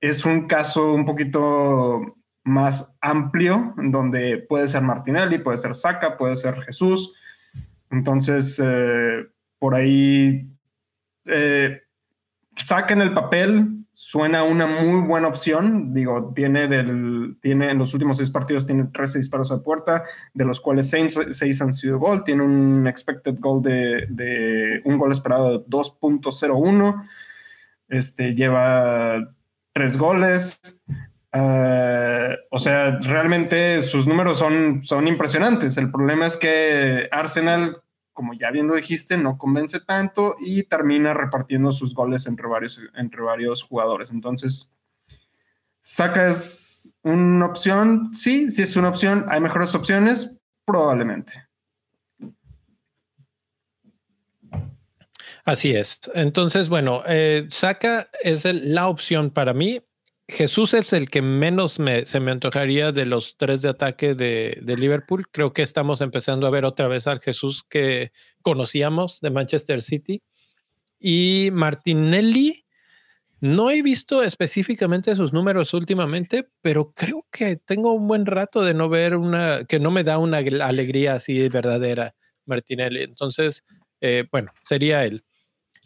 es 0.00 0.24
un 0.24 0.46
caso 0.46 0.94
un 0.94 1.04
poquito 1.04 2.16
más 2.46 2.96
amplio, 3.00 3.74
donde 3.76 4.38
puede 4.38 4.68
ser 4.68 4.82
Martinelli, 4.82 5.38
puede 5.38 5.58
ser 5.58 5.74
Saca, 5.74 6.16
puede 6.16 6.36
ser 6.36 6.54
Jesús. 6.62 7.12
Entonces, 7.90 8.60
eh, 8.64 9.26
por 9.58 9.74
ahí, 9.74 10.48
eh, 11.26 11.82
Saca 12.56 12.94
en 12.94 13.02
el 13.02 13.12
papel 13.12 13.68
suena 13.92 14.44
una 14.44 14.66
muy 14.66 15.06
buena 15.06 15.28
opción. 15.28 15.92
Digo, 15.92 16.32
tiene, 16.34 16.68
del, 16.68 17.36
tiene 17.42 17.70
en 17.70 17.78
los 17.78 17.92
últimos 17.92 18.16
seis 18.16 18.30
partidos, 18.30 18.66
tiene 18.66 18.84
13 18.84 19.18
disparos 19.18 19.52
a 19.52 19.62
puerta, 19.62 20.04
de 20.32 20.44
los 20.44 20.60
cuales 20.60 20.88
seis, 20.88 21.60
han 21.60 21.74
sido 21.74 21.98
gol. 21.98 22.24
Tiene 22.24 22.42
un 22.42 22.86
expected 22.86 23.36
goal 23.38 23.62
de, 23.62 24.06
de 24.08 24.80
un 24.84 24.96
gol 24.96 25.12
esperado 25.12 25.58
de 25.58 25.66
2.01 25.66 27.04
este, 27.88 28.34
lleva 28.34 29.34
tres 29.72 29.96
goles. 29.96 30.60
Eh, 31.38 32.38
o 32.50 32.58
sea, 32.58 32.98
realmente 32.98 33.82
sus 33.82 34.06
números 34.06 34.38
son, 34.38 34.82
son 34.84 35.06
impresionantes. 35.06 35.76
El 35.76 35.90
problema 35.90 36.26
es 36.26 36.36
que 36.36 37.08
Arsenal, 37.12 37.82
como 38.12 38.32
ya 38.32 38.50
bien 38.50 38.68
lo 38.68 38.76
dijiste, 38.76 39.18
no 39.18 39.36
convence 39.36 39.80
tanto 39.80 40.36
y 40.40 40.62
termina 40.62 41.12
repartiendo 41.12 41.72
sus 41.72 41.94
goles 41.94 42.26
entre 42.26 42.46
varios, 42.46 42.80
entre 42.94 43.20
varios 43.20 43.62
jugadores. 43.62 44.10
Entonces, 44.10 44.72
¿sacas 45.80 46.96
una 47.02 47.46
opción? 47.46 48.14
Sí, 48.14 48.50
sí 48.50 48.62
es 48.62 48.76
una 48.76 48.88
opción. 48.88 49.26
¿Hay 49.28 49.40
mejores 49.40 49.74
opciones? 49.74 50.40
Probablemente. 50.64 51.34
Así 55.44 55.72
es. 55.72 56.00
Entonces, 56.14 56.68
bueno, 56.70 57.02
eh, 57.06 57.46
Saca 57.50 58.08
es 58.22 58.44
la 58.44 58.88
opción 58.88 59.30
para 59.30 59.52
mí. 59.52 59.80
Jesús 60.28 60.74
es 60.74 60.92
el 60.92 61.08
que 61.08 61.22
menos 61.22 61.78
me, 61.78 62.04
se 62.04 62.18
me 62.18 62.32
antojaría 62.32 62.90
de 62.90 63.06
los 63.06 63.36
tres 63.36 63.62
de 63.62 63.68
ataque 63.68 64.14
de, 64.14 64.58
de, 64.60 64.76
Liverpool. 64.76 65.28
Creo 65.30 65.52
que 65.52 65.62
estamos 65.62 66.00
empezando 66.00 66.46
a 66.46 66.50
ver 66.50 66.64
otra 66.64 66.88
vez 66.88 67.06
al 67.06 67.20
Jesús 67.20 67.62
que 67.62 68.12
conocíamos 68.42 69.20
de 69.20 69.30
Manchester 69.30 69.82
City. 69.82 70.22
Y 70.98 71.50
Martinelli, 71.52 72.66
no 73.40 73.70
he 73.70 73.82
visto 73.82 74.22
específicamente 74.22 75.14
sus 75.14 75.32
números 75.32 75.74
últimamente, 75.74 76.48
pero 76.62 76.92
creo 76.92 77.26
que 77.30 77.56
tengo 77.56 77.92
un 77.92 78.08
buen 78.08 78.24
rato 78.24 78.64
de 78.64 78.74
no 78.74 78.88
ver 78.88 79.14
una, 79.14 79.64
que 79.64 79.78
no 79.78 79.90
me 79.90 80.04
da 80.04 80.18
una 80.18 80.38
alegría 80.38 81.14
así 81.14 81.48
verdadera, 81.48 82.14
Martinelli. 82.46 83.02
Entonces, 83.02 83.64
eh, 84.00 84.24
bueno, 84.32 84.52
sería 84.64 85.04
él. 85.04 85.24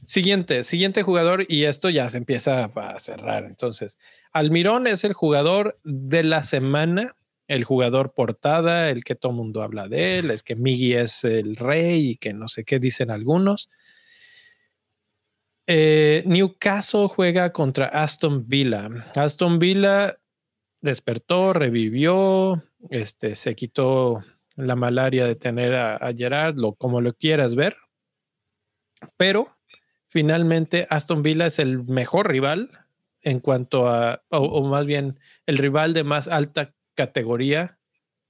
Siguiente, 0.04 0.64
siguiente 0.64 1.02
jugador, 1.02 1.44
y 1.48 1.64
esto 1.64 1.90
ya 1.90 2.08
se 2.10 2.18
empieza 2.18 2.64
a 2.64 2.98
cerrar. 2.98 3.44
Entonces, 3.44 3.98
Almirón 4.32 4.86
es 4.86 5.04
el 5.04 5.12
jugador 5.12 5.78
de 5.84 6.22
la 6.22 6.42
semana, 6.42 7.14
el 7.48 7.64
jugador 7.64 8.14
portada, 8.14 8.90
el 8.90 9.04
que 9.04 9.14
todo 9.14 9.32
mundo 9.32 9.62
habla 9.62 9.88
de 9.88 10.18
él, 10.18 10.30
es 10.30 10.42
que 10.42 10.56
Miggy 10.56 10.94
es 10.94 11.24
el 11.24 11.56
rey 11.56 12.10
y 12.10 12.16
que 12.16 12.32
no 12.32 12.48
sé 12.48 12.64
qué 12.64 12.78
dicen 12.78 13.10
algunos. 13.10 13.68
Eh, 15.66 16.22
Newcastle 16.26 17.08
juega 17.08 17.52
contra 17.52 17.86
Aston 17.86 18.48
Villa. 18.48 18.88
Aston 19.14 19.58
Villa 19.58 20.18
despertó, 20.80 21.52
revivió, 21.52 22.64
este, 22.88 23.34
se 23.34 23.54
quitó 23.54 24.24
la 24.56 24.76
malaria 24.76 25.26
de 25.26 25.36
tener 25.36 25.74
a, 25.74 25.96
a 25.96 26.12
Gerard, 26.14 26.56
lo, 26.56 26.74
como 26.74 27.00
lo 27.00 27.14
quieras 27.14 27.54
ver, 27.54 27.76
pero 29.16 29.59
finalmente 30.10 30.86
Aston 30.90 31.22
Villa 31.22 31.46
es 31.46 31.58
el 31.58 31.84
mejor 31.84 32.28
rival 32.28 32.70
en 33.22 33.40
cuanto 33.40 33.88
a, 33.88 34.22
o, 34.28 34.62
más 34.66 34.84
bien 34.84 35.18
el 35.46 35.56
rival 35.58 35.94
de 35.94 36.04
más 36.04 36.28
alta 36.28 36.74
categoría 36.94 37.78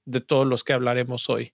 de 0.05 0.21
todos 0.21 0.47
los 0.47 0.63
que 0.63 0.73
hablaremos 0.73 1.29
hoy. 1.29 1.53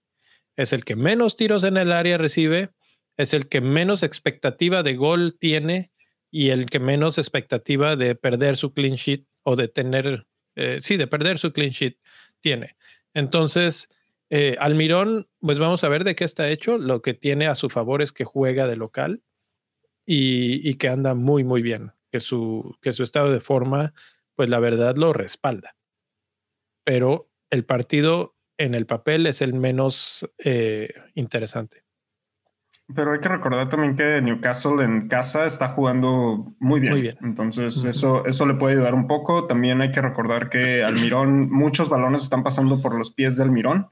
Es 0.55 0.73
el 0.73 0.83
que 0.83 0.95
menos 0.95 1.35
tiros 1.35 1.63
en 1.63 1.77
el 1.77 1.91
área 1.91 2.17
recibe, 2.17 2.71
es 3.15 3.33
el 3.33 3.47
que 3.47 3.61
menos 3.61 4.03
expectativa 4.03 4.83
de 4.83 4.95
gol 4.95 5.37
tiene 5.39 5.91
y 6.29 6.49
el 6.49 6.65
que 6.65 6.79
menos 6.79 7.17
expectativa 7.17 7.95
de 7.95 8.15
perder 8.15 8.57
su 8.57 8.73
clean 8.73 8.95
sheet 8.95 9.25
o 9.43 9.55
de 9.55 9.67
tener, 9.67 10.27
eh, 10.55 10.79
sí, 10.81 10.97
de 10.97 11.07
perder 11.07 11.39
su 11.39 11.53
clean 11.53 11.71
sheet 11.71 11.97
tiene. 12.41 12.75
Entonces, 13.13 13.87
eh, 14.29 14.57
Almirón, 14.59 15.29
pues 15.39 15.57
vamos 15.57 15.83
a 15.83 15.89
ver 15.89 16.03
de 16.03 16.15
qué 16.15 16.25
está 16.25 16.49
hecho. 16.49 16.77
Lo 16.77 17.01
que 17.01 17.13
tiene 17.13 17.47
a 17.47 17.55
su 17.55 17.69
favor 17.69 18.01
es 18.01 18.11
que 18.11 18.25
juega 18.25 18.67
de 18.67 18.75
local 18.75 19.21
y, 20.09 20.73
que 20.75 20.87
anda 20.87 21.13
muy, 21.13 21.43
muy 21.43 21.61
bien, 21.61 21.91
que 22.11 22.21
su, 22.21 22.77
que 22.81 22.93
su 22.93 23.03
estado 23.03 23.29
de 23.29 23.41
forma, 23.41 23.93
pues 24.35 24.49
la 24.49 24.59
verdad 24.59 24.95
lo 24.95 25.11
respalda. 25.11 25.75
Pero 26.85 27.29
el 27.49 27.65
partido 27.65 28.35
en 28.57 28.73
el 28.73 28.85
papel 28.85 29.27
es 29.27 29.41
el 29.41 29.53
menos 29.53 30.27
eh, 30.37 30.93
interesante. 31.13 31.83
Pero 32.95 33.11
hay 33.11 33.19
que 33.19 33.27
recordar 33.27 33.67
también 33.67 33.97
que 33.97 34.21
Newcastle 34.21 34.81
en 34.81 35.09
casa 35.09 35.45
está 35.45 35.67
jugando 35.69 36.55
muy 36.59 36.79
bien. 36.79 36.93
Muy 36.93 37.01
bien. 37.01 37.17
Entonces, 37.21 37.83
eso, 37.83 38.25
eso 38.25 38.45
le 38.45 38.53
puede 38.53 38.75
ayudar 38.75 38.93
un 38.93 39.07
poco. 39.07 39.45
También 39.45 39.81
hay 39.81 39.91
que 39.91 40.01
recordar 40.01 40.49
que 40.49 40.85
Almirón, 40.85 41.51
muchos 41.51 41.89
balones 41.89 42.21
están 42.23 42.43
pasando 42.43 42.81
por 42.81 42.95
los 42.95 43.11
pies 43.11 43.35
de 43.35 43.43
Almirón. 43.43 43.89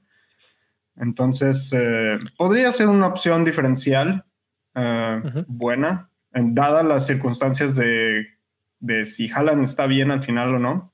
Entonces, 0.96 1.74
eh, 1.74 2.18
podría 2.38 2.72
ser 2.72 2.88
una 2.88 3.08
opción 3.08 3.44
diferencial 3.44 4.26
uh, 4.76 5.44
buena, 5.48 6.10
dadas 6.32 6.86
las 6.86 7.06
circunstancias 7.06 7.76
de, 7.76 8.28
de, 8.80 9.06
si 9.06 9.32
Haaland 9.32 9.64
está 9.64 9.88
bien 9.88 10.12
al 10.12 10.24
final 10.24 10.56
o 10.56 10.60
no. 10.60 10.92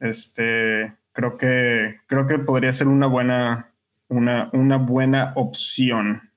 Este, 0.00 0.94
creo 1.12 1.36
que, 1.36 2.00
creo 2.06 2.26
que 2.26 2.38
podría 2.38 2.72
ser 2.72 2.88
una 2.88 3.06
buena, 3.06 3.72
una, 4.08 4.50
una 4.52 4.78
buena 4.78 5.32
opción. 5.36 6.30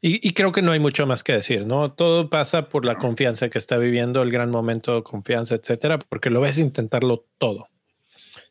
Y, 0.00 0.26
y, 0.26 0.32
creo 0.32 0.52
que 0.52 0.62
no 0.62 0.70
hay 0.70 0.78
mucho 0.78 1.06
más 1.08 1.24
que 1.24 1.32
decir, 1.32 1.66
¿no? 1.66 1.90
Todo 1.92 2.30
pasa 2.30 2.68
por 2.68 2.84
la 2.84 2.94
confianza 2.96 3.48
que 3.48 3.58
está 3.58 3.78
viviendo, 3.78 4.22
el 4.22 4.30
gran 4.30 4.48
momento 4.48 4.94
de 4.94 5.02
confianza, 5.02 5.56
etcétera, 5.56 5.98
porque 5.98 6.30
lo 6.30 6.40
ves 6.40 6.58
intentarlo 6.58 7.26
todo. 7.38 7.68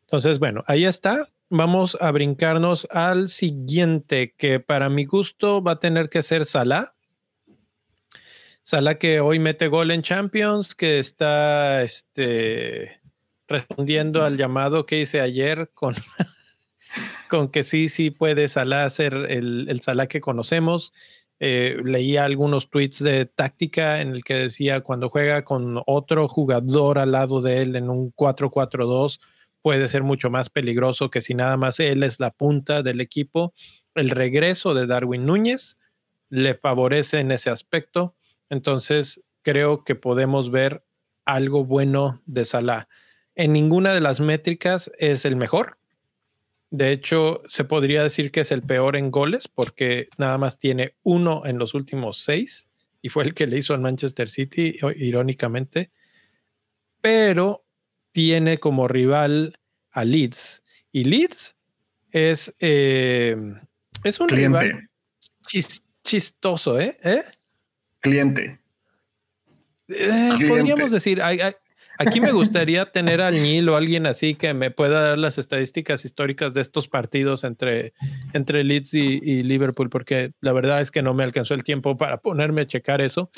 Entonces, 0.02 0.40
bueno, 0.40 0.64
ahí 0.68 0.84
está 0.84 1.30
vamos 1.50 1.98
a 2.02 2.12
brincarnos 2.12 2.88
al 2.92 3.30
siguiente, 3.30 4.34
que 4.38 4.60
para 4.60 4.90
mi 4.90 5.06
gusto 5.06 5.62
va 5.62 5.74
a 5.74 5.80
tener 5.80 6.10
que 6.10 6.24
ser 6.24 6.46
Salah. 6.46 6.94
Salah 8.62 8.96
que 8.96 9.22
hoy 9.22 9.40
mete 9.40 9.68
gol 9.68 9.92
en 9.92 10.02
Champions, 10.02 10.76
que 10.76 11.00
está 11.00 11.82
este, 11.84 13.00
respondiendo 13.48 14.24
al 14.24 14.38
llamado 14.38 14.86
que 14.86 15.02
hice 15.02 15.22
ayer 15.22 15.72
con, 15.74 15.96
con 17.30 17.50
que 17.50 17.64
sí, 17.64 17.88
sí 17.88 18.12
puede 18.12 18.50
Salah 18.50 18.90
ser 18.90 19.14
el, 19.14 19.68
el 19.70 19.82
Salah 19.82 20.08
que 20.08 20.22
conocemos. 20.22 20.92
Eh, 21.40 21.78
leía 21.84 22.26
algunos 22.26 22.70
tweets 22.72 23.04
de 23.04 23.28
táctica 23.28 24.02
en 24.02 24.10
el 24.10 24.24
que 24.24 24.34
decía 24.34 24.82
cuando 24.82 25.10
juega 25.10 25.44
con 25.44 25.80
otro 25.86 26.28
jugador 26.28 26.98
al 26.98 27.12
lado 27.12 27.42
de 27.42 27.62
él 27.62 27.76
en 27.76 27.92
un 27.92 28.12
4-4-2 28.12 29.20
puede 29.62 29.88
ser 29.88 30.04
mucho 30.04 30.30
más 30.30 30.50
peligroso 30.50 31.10
que 31.10 31.22
si 31.22 31.34
nada 31.34 31.58
más 31.58 31.80
él 31.80 32.04
es 32.04 32.20
la 32.20 32.32
punta 32.32 32.84
del 32.84 33.02
equipo. 33.02 33.54
El 33.96 34.10
regreso 34.10 34.74
de 34.74 34.88
Darwin 34.88 35.26
Núñez 35.26 35.78
le 36.30 36.56
favorece 36.56 37.20
en 37.20 37.32
ese 37.32 37.50
aspecto. 37.50 38.16
Entonces, 38.50 39.24
creo 39.42 39.84
que 39.84 39.96
podemos 39.96 40.52
ver 40.52 40.84
algo 41.26 41.66
bueno 41.66 42.22
de 42.26 42.46
Salah. 42.46 42.88
En 43.36 43.54
ninguna 43.54 43.94
de 43.94 44.00
las 44.00 44.20
métricas 44.20 44.92
es 44.98 45.26
el 45.26 45.36
mejor. 45.36 45.78
De 46.70 46.92
hecho, 46.92 47.42
se 47.48 47.64
podría 47.64 48.04
decir 48.04 48.32
que 48.32 48.42
es 48.42 48.52
el 48.52 48.62
peor 48.62 48.96
en 48.96 49.12
goles 49.12 49.48
porque 49.48 50.10
nada 50.18 50.38
más 50.38 50.60
tiene 50.60 50.96
uno 51.04 51.44
en 51.46 51.58
los 51.60 51.74
últimos 51.74 52.20
seis 52.20 52.70
y 53.02 53.10
fue 53.10 53.24
el 53.24 53.34
que 53.34 53.48
le 53.48 53.58
hizo 53.58 53.74
al 53.74 53.80
Manchester 53.80 54.30
City, 54.30 54.78
irónicamente. 54.98 55.92
Pero 57.00 57.67
tiene 58.18 58.58
como 58.58 58.88
rival 58.88 59.60
a 59.92 60.04
Leeds. 60.04 60.64
Y 60.92 61.04
Leeds 61.04 61.56
es, 62.10 62.56
eh, 62.60 63.38
es 64.04 64.20
un 64.20 64.28
rival 64.28 64.90
chistoso, 66.04 66.80
¿eh? 66.80 66.98
¿Eh? 67.04 67.22
Cliente. 68.00 68.60
Eh, 69.88 70.32
podríamos 70.48 70.90
decir, 70.90 71.22
aquí 72.00 72.20
me 72.20 72.32
gustaría 72.32 72.86
tener 72.92 73.22
al 73.22 73.36
Nil 73.36 73.70
o 73.70 73.76
alguien 73.76 74.08
así 74.08 74.34
que 74.34 74.56
me 74.56 74.72
pueda 74.72 75.10
dar 75.10 75.20
las 75.20 75.38
estadísticas 75.38 76.04
históricas 76.04 76.56
de 76.56 76.62
estos 76.62 76.88
partidos 76.88 77.44
entre, 77.44 77.94
entre 78.34 78.64
Leeds 78.64 78.96
y, 78.96 79.20
y, 79.22 79.44
Liverpool, 79.44 79.92
porque 79.92 80.32
la 80.42 80.54
verdad 80.54 80.82
es 80.82 80.90
que 80.90 81.04
no 81.04 81.14
me 81.14 81.24
alcanzó 81.24 81.54
el 81.54 81.64
tiempo 81.64 81.98
para 81.98 82.18
ponerme 82.18 82.62
a 82.62 82.68
checar 82.68 83.00
eso, 83.00 83.30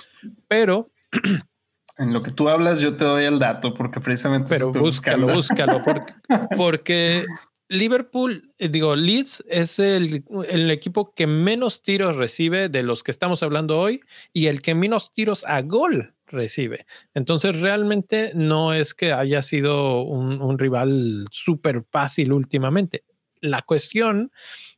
pero 0.47 0.89
En 1.99 2.13
lo 2.13 2.21
que 2.21 2.31
tú 2.31 2.47
hablas, 2.47 2.79
yo 2.79 2.95
te 2.95 3.03
doy 3.03 3.25
el 3.25 3.39
dato 3.39 3.73
porque 3.73 3.99
precisamente. 3.99 4.49
Pero 4.49 4.71
búscalo, 4.71 5.27
búscalo, 5.27 5.83
porque, 6.57 7.25
Liverpool, 7.67 8.53
eh, 8.57 8.69
digo, 8.69 8.95
Leeds 8.95 9.43
es 9.49 9.79
el, 9.79 10.23
el, 10.47 10.71
equipo 10.71 11.13
que 11.13 11.27
menos 11.27 11.81
tiros 11.81 12.15
recibe 12.15 12.69
de 12.69 12.83
los 12.83 13.03
que 13.03 13.11
estamos 13.11 13.43
hablando 13.43 13.77
hoy 13.77 13.99
y 14.31 14.47
el 14.47 14.61
que 14.61 14.75
menos 14.75 15.11
tiros 15.11 15.43
a 15.45 15.61
gol 15.61 16.15
recibe. 16.25 16.85
Entonces, 17.13 17.59
realmente 17.59 18.31
no 18.33 18.73
es 18.73 18.93
que 18.93 19.11
haya 19.11 19.41
sido 19.41 20.01
un, 20.03 20.41
un 20.41 20.57
rival 20.57 21.27
súper 21.31 21.83
fácil 21.91 22.31
últimamente. 22.31 23.03
La 23.41 23.61
cuestión 23.63 24.31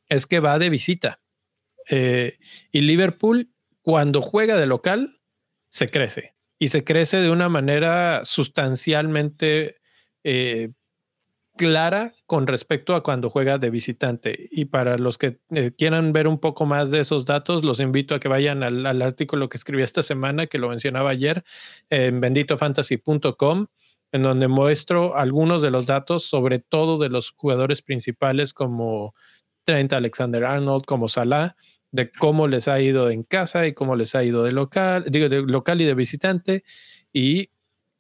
es 0.10 0.26
que 0.26 0.40
va 0.40 0.58
de 0.58 0.72
visita. 0.72 1.22
Eh, 1.88 2.40
y 2.72 2.82
Liverpool, 2.82 3.52
cuando 3.84 4.24
juega 4.24 4.58
de 4.58 4.66
local, 4.66 5.20
se 5.70 5.88
crece 5.88 6.34
y 6.62 6.68
se 6.68 6.84
crece 6.84 7.18
de 7.18 7.32
una 7.32 7.50
manera 7.50 8.22
sustancialmente 8.24 9.78
eh, 10.24 10.70
clara 11.58 12.12
con 12.28 12.46
respecto 12.46 12.94
a 12.94 13.02
cuando 13.02 13.32
juega 13.32 13.58
de 13.58 13.72
visitante. 13.72 14.48
Y 14.52 14.66
para 14.66 15.00
los 15.00 15.18
que 15.18 15.40
eh, 15.50 15.72
quieran 15.76 16.14
ver 16.14 16.28
un 16.28 16.38
poco 16.38 16.68
más 16.68 16.92
de 16.92 17.00
esos 17.00 17.26
datos, 17.26 17.64
los 17.64 17.80
invito 17.80 18.14
a 18.14 18.20
que 18.20 18.28
vayan 18.28 18.62
al, 18.62 19.02
artículo 19.02 19.50
que 19.50 19.58
escribí 19.58 19.82
esta 19.82 20.04
semana, 20.04 20.46
que 20.46 20.60
lo 20.60 20.70
mencionaba 20.70 21.10
ayer, 21.10 21.44
en 21.90 22.22
benditofantasy.com, 22.22 23.66
en 24.12 24.22
donde 24.22 24.48
muestro 24.48 25.16
algunos 25.16 25.64
de 25.64 25.72
los 25.72 25.88
datos, 25.88 26.26
sobre 26.26 26.60
todo 26.60 27.00
de 27.00 27.10
los 27.10 27.32
jugadores 27.32 27.82
principales 27.82 28.54
como 28.54 29.16
Trent 29.64 29.94
Alexander 29.94 30.46
Arnold, 30.46 30.86
como 30.86 31.10
Salah, 31.10 31.56
de 31.92 32.10
cómo 32.12 32.48
les 32.48 32.68
ha 32.68 32.80
ido 32.80 33.10
en 33.10 33.24
casa 33.24 33.68
y 33.68 33.74
cómo 33.74 33.96
les 33.96 34.16
ha 34.16 34.24
ido 34.24 34.44
de 34.44 34.52
local, 34.52 35.06
digo, 35.10 35.30
de 35.30 35.42
local 35.42 35.82
y 35.82 35.86
de 35.86 35.94
visitante, 35.94 36.64
y 37.14 37.50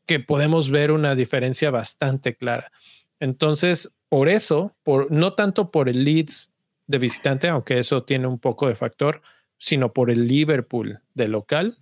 que 0.06 0.20
podemos 0.20 0.70
ver 0.70 0.92
una 0.92 1.16
diferencia 1.16 1.72
bastante 1.72 2.36
clara. 2.36 2.72
Entonces, 3.20 3.92
por 4.10 4.30
eso, 4.30 4.76
por, 4.84 5.12
no 5.12 5.34
tanto 5.34 5.72
por 5.72 5.90
el 5.90 6.04
Leeds 6.04 6.52
de 6.88 6.98
visitante, 6.98 7.48
aunque 7.48 7.80
eso 7.80 8.04
tiene 8.04 8.28
un 8.28 8.40
poco 8.40 8.68
de 8.68 8.76
factor, 8.76 9.22
sino 9.58 9.94
por 9.94 10.10
el 10.10 10.28
Liverpool 10.28 11.00
de 11.14 11.28
local, 11.28 11.78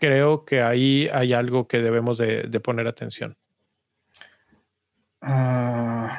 creo 0.00 0.44
que 0.44 0.60
ahí 0.62 1.08
hay 1.12 1.32
algo 1.32 1.68
que 1.68 1.78
debemos 1.78 2.18
de, 2.18 2.60
poner 2.60 2.86
atención. 2.86 3.36
Ah, 5.22 6.18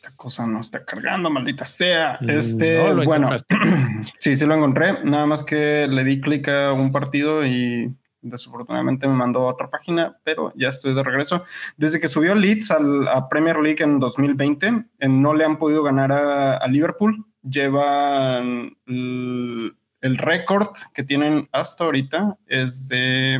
esta 0.00 0.16
cosa 0.16 0.46
no 0.46 0.62
está 0.62 0.82
cargando, 0.82 1.28
maldita 1.28 1.66
sea. 1.66 2.16
Mm, 2.22 2.30
este, 2.30 2.94
bueno, 3.04 3.28
sí, 4.18 4.34
sí 4.34 4.46
lo 4.46 4.54
encontré. 4.54 5.04
Nada 5.04 5.26
más 5.26 5.44
que 5.44 5.86
le 5.88 6.04
di 6.04 6.22
clic 6.22 6.48
a 6.48 6.72
un 6.72 6.90
partido 6.90 7.44
y 7.44 7.94
Desafortunadamente 8.22 9.08
me 9.08 9.14
mandó 9.14 9.48
a 9.48 9.52
otra 9.52 9.70
página, 9.70 10.18
pero 10.24 10.52
ya 10.54 10.68
estoy 10.68 10.94
de 10.94 11.02
regreso. 11.02 11.42
Desde 11.78 12.00
que 12.00 12.08
subió 12.08 12.34
Leeds 12.34 12.70
a 12.70 13.28
Premier 13.30 13.58
League 13.58 13.82
en 13.82 13.98
2020, 13.98 14.84
no 15.08 15.32
le 15.32 15.44
han 15.44 15.56
podido 15.56 15.82
ganar 15.82 16.12
a, 16.12 16.66
Liverpool. 16.68 17.24
Llevan 17.42 18.76
el, 18.86 20.18
récord 20.18 20.68
que 20.92 21.02
tienen 21.02 21.48
hasta 21.50 21.84
ahorita 21.84 22.36
es 22.46 22.88
de... 22.88 23.38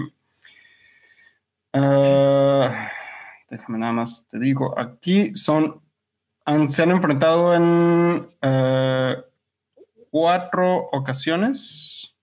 Ah, 1.74 2.88
déjame 3.50 3.78
nada 3.78 3.92
más, 3.92 4.26
te 4.28 4.38
digo, 4.38 4.78
aquí 4.78 5.34
son... 5.34 5.82
se 6.68 6.82
han 6.82 6.90
enfrentado 6.90 7.54
en 7.54 8.28
ah, 8.42 9.16
cuatro 10.10 10.88
ocasiones 10.92 12.16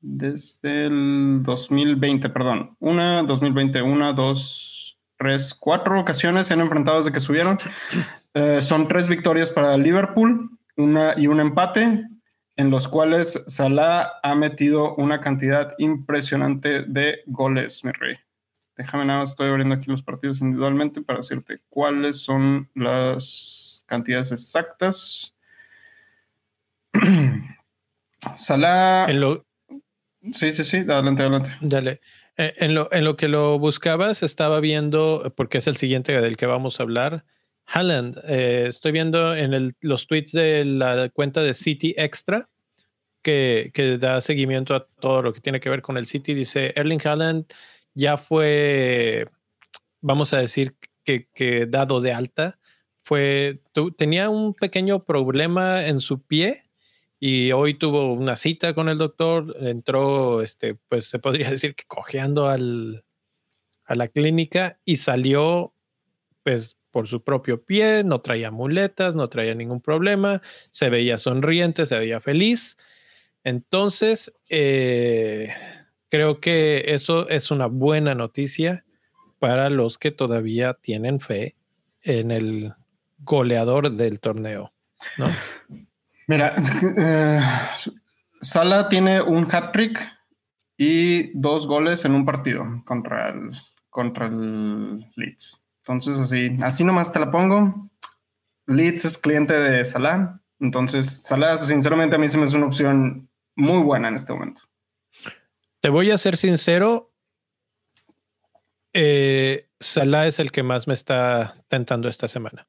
desde 0.00 0.86
el 0.86 1.42
2020, 1.42 2.28
perdón. 2.28 2.76
Una, 2.78 3.22
2020, 3.22 3.82
una, 3.82 4.12
dos, 4.12 4.98
tres, 5.16 5.54
cuatro 5.54 6.00
ocasiones 6.00 6.46
se 6.46 6.54
han 6.54 6.60
enfrentado 6.60 6.98
desde 6.98 7.12
que 7.12 7.20
subieron. 7.20 7.58
Eh, 8.34 8.60
son 8.60 8.88
tres 8.88 9.08
victorias 9.08 9.50
para 9.52 9.76
Liverpool 9.76 10.50
una, 10.76 11.14
y 11.16 11.28
un 11.28 11.38
empate, 11.38 12.04
en 12.56 12.70
los 12.70 12.88
cuales 12.88 13.44
Salah 13.46 14.14
ha 14.22 14.34
metido 14.34 14.94
una 14.96 15.20
cantidad 15.20 15.74
impresionante 15.78 16.82
de 16.82 17.20
goles, 17.26 17.84
mi 17.84 17.92
rey. 17.92 18.16
Déjame 18.76 19.04
nada 19.04 19.22
estoy 19.22 19.48
abriendo 19.48 19.74
aquí 19.74 19.90
los 19.90 20.02
partidos 20.02 20.40
individualmente 20.40 21.00
para 21.00 21.18
decirte 21.18 21.60
cuáles 21.68 22.18
son 22.18 22.68
las 22.74 23.84
cantidades 23.86 24.32
exactas. 24.32 25.34
Salah. 28.36 29.06
En 29.08 29.20
lo, 29.20 29.44
Sí, 30.32 30.52
sí, 30.52 30.64
sí, 30.64 30.78
adelante, 30.78 31.22
adelante. 31.22 31.50
Dale. 31.60 32.00
Eh, 32.36 32.54
en, 32.58 32.74
lo, 32.74 32.90
en 32.92 33.04
lo 33.04 33.16
que 33.16 33.28
lo 33.28 33.58
buscabas, 33.58 34.22
estaba 34.22 34.60
viendo, 34.60 35.32
porque 35.36 35.58
es 35.58 35.66
el 35.66 35.76
siguiente 35.76 36.18
del 36.18 36.36
que 36.36 36.46
vamos 36.46 36.80
a 36.80 36.84
hablar, 36.84 37.24
Haaland. 37.66 38.18
Eh, 38.26 38.66
estoy 38.68 38.92
viendo 38.92 39.34
en 39.34 39.74
los 39.80 40.06
tweets 40.06 40.32
de 40.32 40.64
la 40.64 41.10
cuenta 41.10 41.42
de 41.42 41.52
City 41.52 41.94
Extra, 41.96 42.48
que, 43.22 43.70
que, 43.74 43.98
da 43.98 44.20
seguimiento 44.20 44.74
a 44.74 44.86
todo 44.86 45.22
lo 45.22 45.32
que 45.32 45.40
tiene 45.40 45.60
que 45.60 45.70
ver 45.70 45.82
con 45.82 45.98
el 45.98 46.06
City. 46.06 46.32
Dice, 46.34 46.72
Erling 46.74 47.00
Haaland 47.06 47.46
ya 47.94 48.16
fue, 48.18 49.28
vamos 50.00 50.34
a 50.34 50.38
decir, 50.38 50.76
que, 51.04 51.28
que 51.34 51.66
dado 51.66 52.00
de 52.00 52.12
alta. 52.12 52.58
Fue, 53.02 53.62
tenía 53.96 54.30
un 54.30 54.54
pequeño 54.54 55.04
problema 55.04 55.86
en 55.86 56.00
su 56.00 56.22
pie 56.22 56.64
y 57.20 57.52
hoy 57.52 57.74
tuvo 57.74 58.12
una 58.12 58.36
cita 58.36 58.74
con 58.74 58.88
el 58.88 58.98
doctor, 58.98 59.56
entró, 59.60 60.42
este, 60.42 60.74
pues 60.74 61.06
se 61.06 61.18
podría 61.18 61.50
decir 61.50 61.74
que 61.74 61.84
cojeando 61.86 62.48
al, 62.48 63.04
a 63.84 63.94
la 63.94 64.08
clínica 64.08 64.80
y 64.84 64.96
salió, 64.96 65.74
pues 66.42 66.78
por 66.90 67.08
su 67.08 67.24
propio 67.24 67.64
pie, 67.64 68.04
no 68.04 68.20
traía 68.20 68.50
muletas, 68.50 69.16
no 69.16 69.28
traía 69.28 69.54
ningún 69.54 69.80
problema, 69.80 70.42
se 70.70 70.90
veía 70.90 71.18
sonriente, 71.18 71.86
se 71.86 71.98
veía 71.98 72.20
feliz. 72.20 72.76
Entonces, 73.42 74.32
eh, 74.48 75.52
creo 76.10 76.40
que 76.40 76.84
eso 76.88 77.28
es 77.28 77.50
una 77.50 77.66
buena 77.66 78.14
noticia 78.14 78.84
para 79.38 79.70
los 79.70 79.98
que 79.98 80.10
todavía 80.10 80.74
tienen 80.74 81.20
fe 81.20 81.56
en 82.02 82.30
el 82.30 82.74
goleador 83.18 83.90
del 83.90 84.20
torneo. 84.20 84.72
Mira, 86.26 86.54
eh, 86.96 87.40
Sala 88.40 88.88
tiene 88.88 89.20
un 89.20 89.46
hat-trick 89.50 90.00
y 90.76 91.38
dos 91.38 91.66
goles 91.66 92.04
en 92.04 92.14
un 92.14 92.24
partido 92.24 92.64
contra 92.84 93.30
el, 93.30 93.50
contra 93.90 94.26
el 94.26 95.00
Leeds. 95.16 95.62
Entonces, 95.82 96.18
así, 96.18 96.56
así 96.62 96.84
nomás 96.84 97.12
te 97.12 97.20
la 97.20 97.30
pongo. 97.30 97.90
Leeds 98.66 99.04
es 99.04 99.18
cliente 99.18 99.52
de 99.52 99.84
Salah. 99.84 100.40
Entonces, 100.58 101.22
Salah, 101.22 101.60
sinceramente, 101.60 102.16
a 102.16 102.18
mí 102.18 102.28
se 102.28 102.38
me 102.38 102.44
es 102.44 102.54
una 102.54 102.66
opción 102.66 103.28
muy 103.54 103.82
buena 103.82 104.08
en 104.08 104.14
este 104.14 104.32
momento. 104.32 104.62
Te 105.84 105.90
voy 105.90 106.10
a 106.10 106.16
ser 106.16 106.38
sincero. 106.38 107.12
Eh, 108.94 109.68
Salah 109.78 110.26
es 110.26 110.38
el 110.38 110.50
que 110.50 110.62
más 110.62 110.88
me 110.88 110.94
está 110.94 111.62
tentando 111.68 112.08
esta 112.08 112.26
semana. 112.26 112.66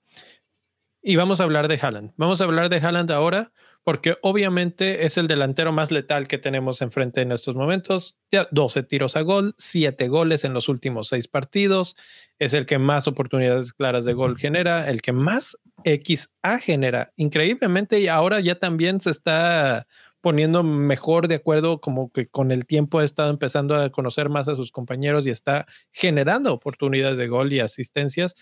Y 1.02 1.16
vamos 1.16 1.40
a 1.40 1.46
hablar 1.46 1.70
de 1.70 1.80
Haaland. 1.82 2.12
Vamos 2.18 2.42
a 2.42 2.44
hablar 2.44 2.68
de 2.68 2.76
Haaland 2.76 3.12
ahora 3.12 3.54
porque 3.86 4.18
obviamente 4.22 5.06
es 5.06 5.18
el 5.18 5.28
delantero 5.28 5.72
más 5.72 5.92
letal 5.92 6.28
que 6.28 6.40
tenemos 6.40 6.82
enfrente 6.82 7.22
en 7.22 7.32
estos 7.32 7.56
momentos. 7.56 8.18
Ya 8.32 8.50
12 8.52 8.84
tiros 8.84 9.16
a 9.16 9.22
gol, 9.22 9.56
7 9.60 10.10
goles 10.10 10.44
en 10.44 10.54
los 10.54 10.68
últimos 10.68 11.08
6 11.08 11.30
partidos. 11.30 11.96
Es 12.38 12.54
el 12.54 12.66
que 12.66 12.80
más 12.80 13.08
oportunidades 13.08 13.72
claras 13.72 14.04
de 14.04 14.12
gol 14.12 14.38
genera, 14.38 14.90
el 14.90 15.02
que 15.02 15.14
más 15.14 15.58
XA 15.86 16.60
genera. 16.60 17.14
Increíblemente, 17.16 18.02
y 18.02 18.08
ahora 18.08 18.42
ya 18.42 18.56
también 18.56 19.00
se 19.00 19.12
está 19.12 19.88
poniendo 20.26 20.64
mejor 20.64 21.28
de 21.28 21.36
acuerdo, 21.36 21.80
como 21.80 22.12
que 22.12 22.26
con 22.26 22.52
el 22.52 22.66
tiempo 22.66 22.98
ha 22.98 23.06
estado 23.06 23.30
empezando 23.30 23.76
a 23.76 23.92
conocer 23.92 24.28
más 24.28 24.48
a 24.48 24.56
sus 24.56 24.72
compañeros 24.72 25.28
y 25.28 25.30
está 25.30 25.68
generando 25.92 26.52
oportunidades 26.52 27.20
de 27.20 27.28
gol 27.28 27.54
y 27.54 27.60
asistencias. 27.60 28.34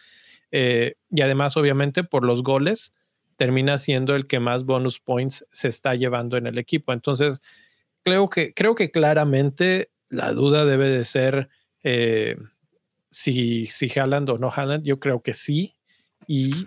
Eh, 0.49 0.93
y 1.09 1.19
además, 1.19 1.57
obviamente, 1.57 2.05
por 2.05 2.23
los 2.23 2.41
goles, 2.41 2.93
termina 3.35 3.77
siendo 3.79 4.15
el 4.15 4.27
que 4.27 4.39
más 4.39 4.63
bonus 4.63 5.01
points 5.01 5.45
se 5.51 5.67
está 5.67 5.93
llevando 5.93 6.37
en 6.37 6.47
el 6.47 6.57
equipo. 6.57 6.93
Entonces, 6.93 7.41
creo 8.01 8.29
que, 8.29 8.53
creo 8.53 8.75
que 8.75 8.89
claramente 8.89 9.91
la 10.07 10.31
duda 10.31 10.63
debe 10.63 10.87
de 10.87 11.03
ser 11.03 11.49
eh, 11.83 12.37
si, 13.09 13.65
si 13.65 13.99
Haaland 13.99 14.29
o 14.29 14.37
no 14.37 14.49
Haaland. 14.55 14.85
Yo 14.85 15.01
creo 15.01 15.21
que 15.21 15.33
sí. 15.33 15.75
Y 16.27 16.65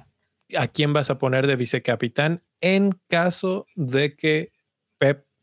a 0.54 0.68
quién 0.68 0.92
vas 0.92 1.08
a 1.08 1.16
poner 1.16 1.46
de 1.46 1.56
vicecapitán 1.56 2.42
en 2.60 3.00
caso 3.08 3.66
de 3.76 4.14
que 4.14 4.52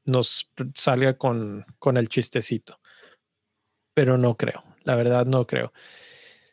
nos 0.05 0.51
salga 0.75 1.17
con, 1.17 1.65
con 1.79 1.97
el 1.97 2.09
chistecito. 2.09 2.79
Pero 3.93 4.17
no 4.17 4.37
creo, 4.37 4.63
la 4.83 4.95
verdad 4.95 5.25
no 5.25 5.45
creo. 5.45 5.71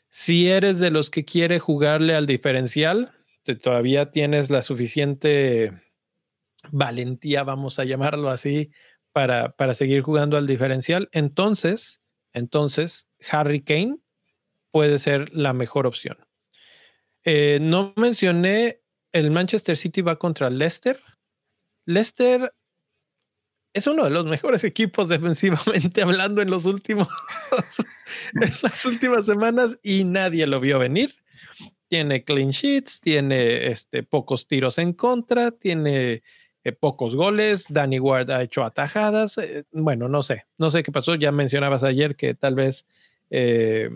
Si 0.09 0.51
eres 0.51 0.79
de 0.79 0.91
los 0.91 1.11
que 1.11 1.25
quiere 1.25 1.59
jugarle 1.59 2.15
al 2.15 2.27
diferencial, 2.27 3.13
todavía 3.63 4.11
tienes 4.11 4.51
la 4.51 4.63
suficiente 4.63 5.71
valentía, 6.71 7.43
vamos 7.45 7.79
a 7.79 7.85
llamarlo 7.85 8.29
así, 8.29 8.71
para, 9.13 9.53
para 9.57 9.75
seguir 9.75 10.03
jugando 10.03 10.37
al 10.37 10.47
diferencial, 10.47 11.09
entonces, 11.13 12.01
entonces 12.33 13.09
Harry 13.31 13.63
Kane 13.63 13.99
puede 14.71 14.99
ser 14.99 15.35
la 15.35 15.53
mejor 15.53 15.87
opción. 15.87 16.17
Eh, 17.25 17.59
no 17.61 17.93
mencioné 17.97 18.81
el 19.13 19.31
Manchester 19.31 19.77
City 19.77 20.03
va 20.03 20.17
contra 20.17 20.49
Leicester. 20.49 21.01
Leicester 21.87 22.55
es 23.73 23.87
uno 23.87 24.05
de 24.05 24.11
los 24.11 24.27
mejores 24.27 24.65
equipos 24.65 25.09
defensivamente 25.09 26.03
hablando 26.03 26.43
en 26.43 26.51
los 26.51 26.67
últimos 26.67 27.09
en 28.35 28.53
las 28.63 28.85
últimas 28.85 29.27
semanas 29.27 29.79
y 29.83 30.05
nadie 30.05 30.47
lo 30.47 30.61
vio 30.61 30.79
venir. 30.79 31.17
Tiene 31.89 32.25
clean 32.25 32.51
sheets, 32.51 33.01
tiene 33.01 33.67
este, 33.67 34.05
pocos 34.05 34.47
tiros 34.47 34.79
en 34.79 34.93
contra, 34.93 35.51
tiene 35.51 36.23
eh, 36.63 36.73
pocos 36.73 37.17
goles. 37.17 37.67
Danny 37.69 37.99
Ward 37.99 38.31
ha 38.31 38.43
hecho 38.43 38.63
atajadas. 38.63 39.39
Eh, 39.39 39.65
bueno, 39.73 40.09
no 40.09 40.23
sé, 40.23 40.47
no 40.57 40.71
sé 40.71 40.85
qué 40.85 40.93
pasó. 40.93 41.17
Ya 41.17 41.33
mencionabas 41.33 41.83
ayer 41.83 42.15
que 42.15 42.35
tal 42.35 42.55
vez 42.55 42.87
eh, 43.31 43.91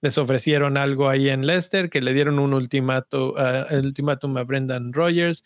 les 0.00 0.16
ofrecieron 0.16 0.78
algo 0.78 1.08
ahí 1.08 1.28
en 1.28 1.46
Leicester, 1.46 1.90
que 1.90 2.00
le 2.00 2.14
dieron 2.14 2.38
un 2.38 2.54
uh, 2.54 2.56
ultimátum 2.56 3.36
a 4.36 4.44
Brendan 4.44 4.92
Rogers. 4.92 5.44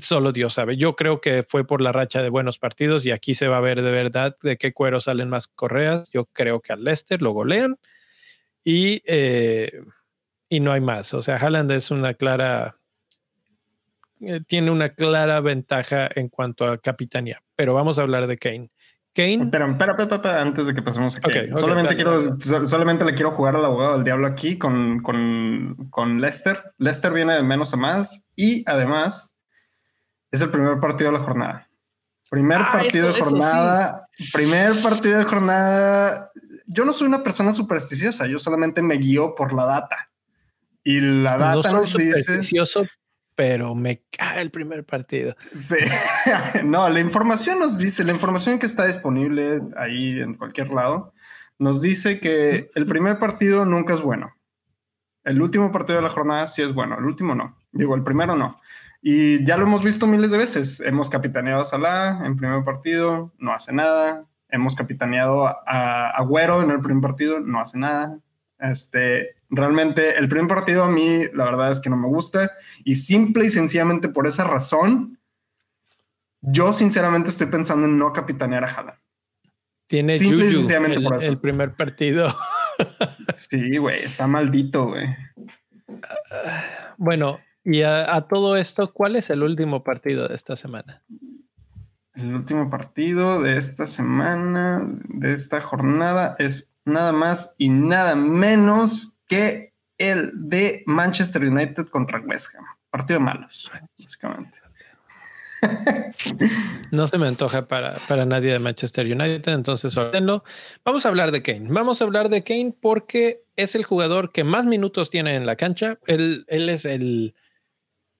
Solo 0.00 0.32
Dios 0.32 0.54
sabe. 0.54 0.76
Yo 0.76 0.96
creo 0.96 1.20
que 1.20 1.42
fue 1.42 1.66
por 1.66 1.80
la 1.80 1.92
racha 1.92 2.22
de 2.22 2.30
buenos 2.30 2.58
partidos 2.58 3.06
y 3.06 3.10
aquí 3.10 3.34
se 3.34 3.48
va 3.48 3.58
a 3.58 3.60
ver 3.60 3.82
de 3.82 3.90
verdad 3.90 4.36
de 4.42 4.56
qué 4.56 4.72
cuero 4.72 5.00
salen 5.00 5.28
más 5.28 5.46
correas. 5.46 6.10
Yo 6.10 6.26
creo 6.26 6.60
que 6.60 6.72
al 6.72 6.82
Leicester 6.82 7.22
lo 7.22 7.32
golean 7.32 7.78
y, 8.64 9.02
eh, 9.04 9.82
y 10.48 10.60
no 10.60 10.72
hay 10.72 10.80
más. 10.80 11.14
O 11.14 11.22
sea, 11.22 11.36
Haaland 11.36 11.70
es 11.70 11.90
una 11.90 12.14
clara, 12.14 12.78
eh, 14.20 14.40
tiene 14.46 14.70
una 14.70 14.88
clara 14.88 15.40
ventaja 15.40 16.08
en 16.14 16.28
cuanto 16.28 16.66
a 16.66 16.78
capitanía, 16.78 17.42
pero 17.54 17.74
vamos 17.74 17.98
a 17.98 18.02
hablar 18.02 18.26
de 18.26 18.38
Kane. 18.38 18.70
Kane. 19.14 19.42
Espera, 19.42 19.70
espera, 19.70 19.94
espera, 19.96 20.42
antes 20.42 20.66
de 20.66 20.74
que 20.74 20.82
pasemos 20.82 21.16
a 21.16 21.20
Kane. 21.20 21.56
solamente, 21.56 21.94
quiero, 21.94 22.40
solamente 22.40 23.04
le 23.04 23.14
quiero 23.14 23.30
jugar 23.30 23.54
al 23.54 23.64
abogado 23.64 23.94
del 23.94 24.04
diablo 24.04 24.26
aquí 24.26 24.58
con, 24.58 25.02
con, 25.02 25.88
con 25.90 26.20
Leicester. 26.20 26.72
Leicester 26.78 27.12
viene 27.12 27.34
de 27.34 27.42
menos 27.44 27.72
a 27.74 27.76
más 27.76 28.24
y 28.34 28.64
además 28.68 29.33
es 30.34 30.42
el 30.42 30.50
primer 30.50 30.80
partido 30.80 31.10
de 31.10 31.18
la 31.18 31.24
jornada. 31.24 31.68
Primer 32.30 32.58
ah, 32.60 32.72
partido 32.72 33.12
de 33.12 33.20
jornada. 33.20 34.08
Primer 34.32 34.82
partido 34.82 35.18
de 35.18 35.24
jornada. 35.24 36.30
Yo 36.66 36.84
no 36.84 36.92
soy 36.92 37.06
una 37.06 37.22
persona 37.22 37.54
supersticiosa, 37.54 38.26
yo 38.26 38.38
solamente 38.38 38.82
me 38.82 38.96
guío 38.96 39.34
por 39.34 39.52
la 39.52 39.64
data. 39.64 40.10
Y 40.82 41.00
la 41.00 41.38
data 41.38 41.70
no 41.70 41.80
nos 41.80 41.94
dice 41.94 42.40
pero 43.36 43.74
me 43.74 44.04
cae 44.10 44.42
el 44.42 44.50
primer 44.50 44.84
partido. 44.84 45.34
Sí, 45.56 45.74
no, 46.64 46.88
la 46.88 47.00
información 47.00 47.58
nos 47.58 47.78
dice, 47.78 48.04
la 48.04 48.12
información 48.12 48.58
que 48.58 48.66
está 48.66 48.86
disponible 48.86 49.60
ahí 49.76 50.20
en 50.20 50.34
cualquier 50.34 50.70
lado, 50.70 51.12
nos 51.58 51.82
dice 51.82 52.20
que 52.20 52.70
el 52.74 52.86
primer 52.86 53.18
partido 53.18 53.64
nunca 53.64 53.94
es 53.94 54.02
bueno. 54.02 54.32
El 55.24 55.42
último 55.42 55.72
partido 55.72 55.96
de 55.96 56.02
la 56.02 56.10
jornada 56.10 56.46
sí 56.46 56.62
es 56.62 56.72
bueno, 56.72 56.96
el 56.98 57.04
último 57.04 57.34
no. 57.34 57.56
Digo, 57.74 57.94
el 57.94 58.02
primero 58.02 58.36
no. 58.36 58.60
Y 59.02 59.44
ya 59.44 59.56
lo 59.56 59.64
hemos 59.64 59.84
visto 59.84 60.06
miles 60.06 60.30
de 60.30 60.38
veces. 60.38 60.80
Hemos 60.80 61.10
capitaneado 61.10 61.60
a 61.60 61.64
Salah 61.66 62.24
en 62.24 62.36
primer 62.36 62.64
partido, 62.64 63.32
no 63.38 63.52
hace 63.52 63.72
nada. 63.72 64.24
Hemos 64.48 64.74
capitaneado 64.74 65.46
a 65.46 66.10
Agüero 66.10 66.62
en 66.62 66.70
el 66.70 66.80
primer 66.80 67.02
partido, 67.02 67.40
no 67.40 67.60
hace 67.60 67.78
nada. 67.78 68.18
Este, 68.58 69.36
realmente 69.50 70.16
el 70.16 70.28
primer 70.28 70.48
partido 70.48 70.84
a 70.84 70.88
mí 70.88 71.24
la 71.34 71.44
verdad 71.44 71.70
es 71.70 71.80
que 71.80 71.90
no 71.90 71.96
me 71.96 72.08
gusta 72.08 72.52
y 72.84 72.94
simple 72.94 73.44
y 73.44 73.50
sencillamente 73.50 74.08
por 74.08 74.26
esa 74.26 74.44
razón 74.44 75.18
yo 76.40 76.72
sinceramente 76.72 77.30
estoy 77.30 77.48
pensando 77.48 77.86
en 77.86 77.98
no 77.98 78.12
capitanear 78.12 78.64
a 78.64 78.68
Haaland. 78.68 78.98
Tiene 79.86 80.18
simple 80.18 80.46
y 80.46 80.50
sencillamente 80.50 80.98
el, 80.98 81.04
por 81.04 81.14
eso. 81.14 81.28
el 81.28 81.38
primer 81.38 81.74
partido. 81.74 82.34
sí, 83.34 83.76
güey, 83.76 84.02
está 84.02 84.26
maldito, 84.26 84.86
güey. 84.86 85.08
Bueno, 86.96 87.40
y 87.64 87.82
a, 87.82 88.14
a, 88.14 88.28
todo 88.28 88.56
esto, 88.56 88.92
¿cuál 88.92 89.16
es 89.16 89.30
el 89.30 89.42
último 89.42 89.82
partido 89.82 90.28
de 90.28 90.34
esta 90.34 90.56
semana? 90.56 91.02
El 92.14 92.34
último 92.34 92.70
partido 92.70 93.42
de 93.42 93.56
esta 93.56 93.86
semana, 93.86 94.88
de 95.08 95.32
esta 95.32 95.60
jornada, 95.60 96.36
es 96.38 96.72
nada 96.84 97.12
más 97.12 97.54
y 97.58 97.68
nada 97.68 98.14
menos 98.14 99.18
que 99.26 99.74
el 99.98 100.48
de 100.48 100.82
Manchester 100.86 101.42
United 101.44 101.86
contra 101.88 102.20
West 102.20 102.54
Ham. 102.54 102.64
Partido 102.90 103.18
de 103.18 103.24
malos, 103.24 103.70
básicamente. 103.98 104.58
No 106.90 107.08
se 107.08 107.18
me 107.18 107.26
antoja 107.26 107.66
para, 107.66 107.94
para 108.06 108.24
nadie 108.24 108.52
de 108.52 108.58
Manchester 108.58 109.06
United, 109.06 109.52
entonces 109.52 109.96
ordenlo. 109.96 110.44
Vamos 110.84 111.04
a 111.04 111.08
hablar 111.08 111.32
de 111.32 111.42
Kane. 111.42 111.68
Vamos 111.70 112.00
a 112.00 112.04
hablar 112.04 112.28
de 112.28 112.44
Kane 112.44 112.74
porque 112.80 113.42
es 113.56 113.74
el 113.74 113.84
jugador 113.84 114.30
que 114.30 114.44
más 114.44 114.66
minutos 114.66 115.10
tiene 115.10 115.34
en 115.36 115.46
la 115.46 115.56
cancha. 115.56 115.98
Él, 116.06 116.44
él 116.48 116.68
es 116.68 116.84
el, 116.84 117.34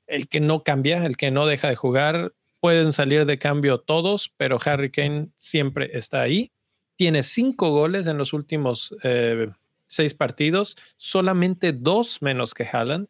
el 0.06 0.28
que 0.28 0.40
no 0.40 0.62
cambia, 0.62 1.04
el 1.06 1.16
que 1.16 1.30
no 1.30 1.46
deja 1.46 1.68
de 1.68 1.76
jugar. 1.76 2.32
Pueden 2.60 2.92
salir 2.92 3.26
de 3.26 3.38
cambio 3.38 3.78
todos, 3.78 4.32
pero 4.36 4.58
Harry 4.64 4.90
Kane 4.90 5.28
siempre 5.36 5.90
está 5.92 6.22
ahí 6.22 6.50
tiene 6.96 7.22
cinco 7.22 7.70
goles 7.70 8.06
en 8.06 8.18
los 8.18 8.32
últimos 8.32 8.94
eh, 9.02 9.48
seis 9.86 10.14
partidos, 10.14 10.76
solamente 10.96 11.72
dos 11.72 12.22
menos 12.22 12.54
que 12.54 12.68
Haaland, 12.70 13.08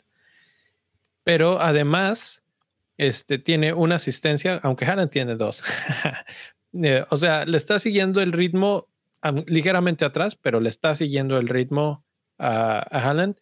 pero 1.23 1.61
además 1.61 2.43
este, 2.97 3.39
tiene 3.39 3.73
una 3.73 3.97
asistencia, 3.97 4.61
aunque 4.63 4.85
Haaland 4.85 5.11
tiene 5.11 5.37
dos. 5.37 5.63
Eh, 6.83 7.07
o 7.09 7.17
sea, 7.17 7.45
le 7.45 7.57
está 7.57 7.79
siguiendo 7.79 8.21
el 8.21 8.33
ritmo 8.33 8.89
ligeramente 9.47 10.05
atrás, 10.05 10.35
pero 10.35 10.59
le 10.59 10.69
está 10.69 10.97
siguiendo 10.97 11.39
el 11.39 11.47
ritmo 11.47 12.05
a, 12.37 12.79
a 12.91 13.09
Haaland. 13.09 13.37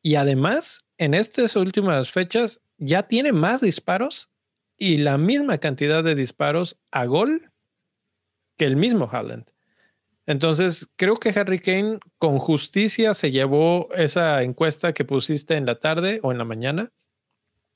Y 0.00 0.14
además, 0.14 0.85
en 0.98 1.14
estas 1.14 1.56
últimas 1.56 2.10
fechas, 2.10 2.60
ya 2.78 3.04
tiene 3.04 3.32
más 3.32 3.60
disparos 3.60 4.30
y 4.76 4.98
la 4.98 5.18
misma 5.18 5.58
cantidad 5.58 6.04
de 6.04 6.14
disparos 6.14 6.78
a 6.90 7.06
gol 7.06 7.50
que 8.56 8.64
el 8.66 8.76
mismo 8.76 9.08
Haaland. 9.10 9.50
Entonces, 10.26 10.90
creo 10.96 11.14
que 11.16 11.28
Harry 11.30 11.60
Kane 11.60 11.98
con 12.18 12.38
justicia 12.38 13.14
se 13.14 13.30
llevó 13.30 13.88
esa 13.94 14.42
encuesta 14.42 14.92
que 14.92 15.04
pusiste 15.04 15.54
en 15.54 15.66
la 15.66 15.78
tarde 15.78 16.18
o 16.22 16.32
en 16.32 16.38
la 16.38 16.44
mañana 16.44 16.92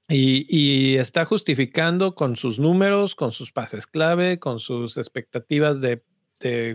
y, 0.08 0.96
está 0.96 1.24
justificando 1.24 2.16
con 2.16 2.34
sus 2.34 2.58
números, 2.58 3.14
con 3.14 3.30
sus 3.30 3.52
pases 3.52 3.86
clave, 3.86 4.40
con 4.40 4.58
sus 4.58 4.96
expectativas 4.96 5.80
de, 5.80 6.02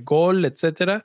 gol, 0.04 0.46
etcétera, 0.46 1.04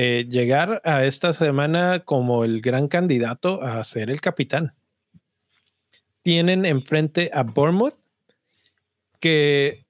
eh, 0.00 0.28
llegar 0.30 0.80
a 0.84 1.04
esta 1.04 1.32
semana 1.32 2.04
como 2.04 2.44
el 2.44 2.60
gran 2.60 2.86
candidato 2.86 3.62
a 3.62 3.82
ser 3.82 4.10
el 4.10 4.20
capitán. 4.20 4.76
Tienen 6.22 6.64
enfrente 6.64 7.32
a 7.34 7.42
Bournemouth, 7.42 7.96
que 9.18 9.86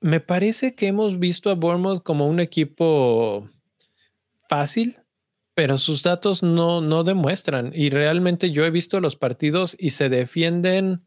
me 0.00 0.20
parece 0.20 0.76
que 0.76 0.86
hemos 0.86 1.18
visto 1.18 1.50
a 1.50 1.56
Bournemouth 1.56 2.04
como 2.04 2.28
un 2.28 2.38
equipo 2.38 3.50
fácil, 4.48 5.00
pero 5.54 5.76
sus 5.76 6.04
datos 6.04 6.44
no, 6.44 6.80
no 6.80 7.02
demuestran. 7.02 7.72
Y 7.74 7.90
realmente 7.90 8.52
yo 8.52 8.64
he 8.64 8.70
visto 8.70 9.00
los 9.00 9.16
partidos 9.16 9.74
y 9.76 9.90
se 9.90 10.08
defienden 10.08 11.04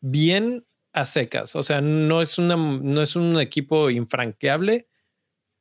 bien 0.00 0.64
a 0.92 1.04
secas. 1.04 1.56
O 1.56 1.64
sea, 1.64 1.80
no 1.80 2.22
es, 2.22 2.38
una, 2.38 2.54
no 2.54 3.02
es 3.02 3.16
un 3.16 3.40
equipo 3.40 3.90
infranqueable, 3.90 4.86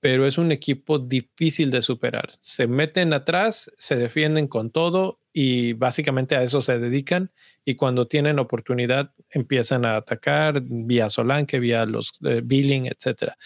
pero 0.01 0.25
es 0.25 0.39
un 0.39 0.51
equipo 0.51 0.97
difícil 0.97 1.69
de 1.69 1.83
superar. 1.83 2.27
Se 2.39 2.65
meten 2.65 3.13
atrás, 3.13 3.71
se 3.77 3.95
defienden 3.95 4.47
con 4.47 4.71
todo 4.71 5.19
y 5.31 5.73
básicamente 5.73 6.35
a 6.35 6.43
eso 6.43 6.61
se 6.63 6.79
dedican 6.79 7.31
y 7.63 7.75
cuando 7.75 8.07
tienen 8.07 8.39
oportunidad 8.39 9.13
empiezan 9.29 9.85
a 9.85 9.95
atacar 9.95 10.61
vía 10.63 11.09
Solanke, 11.09 11.59
vía 11.59 11.85
los 11.85 12.13
eh, 12.25 12.41
Billing, 12.43 12.87
etcétera. 12.87 13.37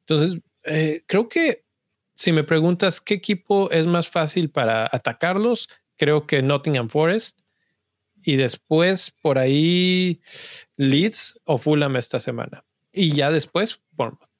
Entonces, 0.00 0.40
eh, 0.64 1.02
creo 1.06 1.28
que 1.28 1.64
si 2.16 2.32
me 2.32 2.42
preguntas 2.42 3.02
qué 3.02 3.14
equipo 3.14 3.70
es 3.70 3.86
más 3.86 4.08
fácil 4.08 4.50
para 4.50 4.88
atacarlos, 4.90 5.68
creo 5.98 6.26
que 6.26 6.40
Nottingham 6.40 6.88
Forest 6.88 7.40
y 8.22 8.36
después 8.36 9.10
por 9.10 9.38
ahí 9.38 10.22
Leeds 10.76 11.38
o 11.44 11.58
Fulham 11.58 11.96
esta 11.96 12.18
semana. 12.18 12.64
Y 12.92 13.12
ya 13.12 13.30
después 13.30 13.82
Bournemouth. 13.92 14.37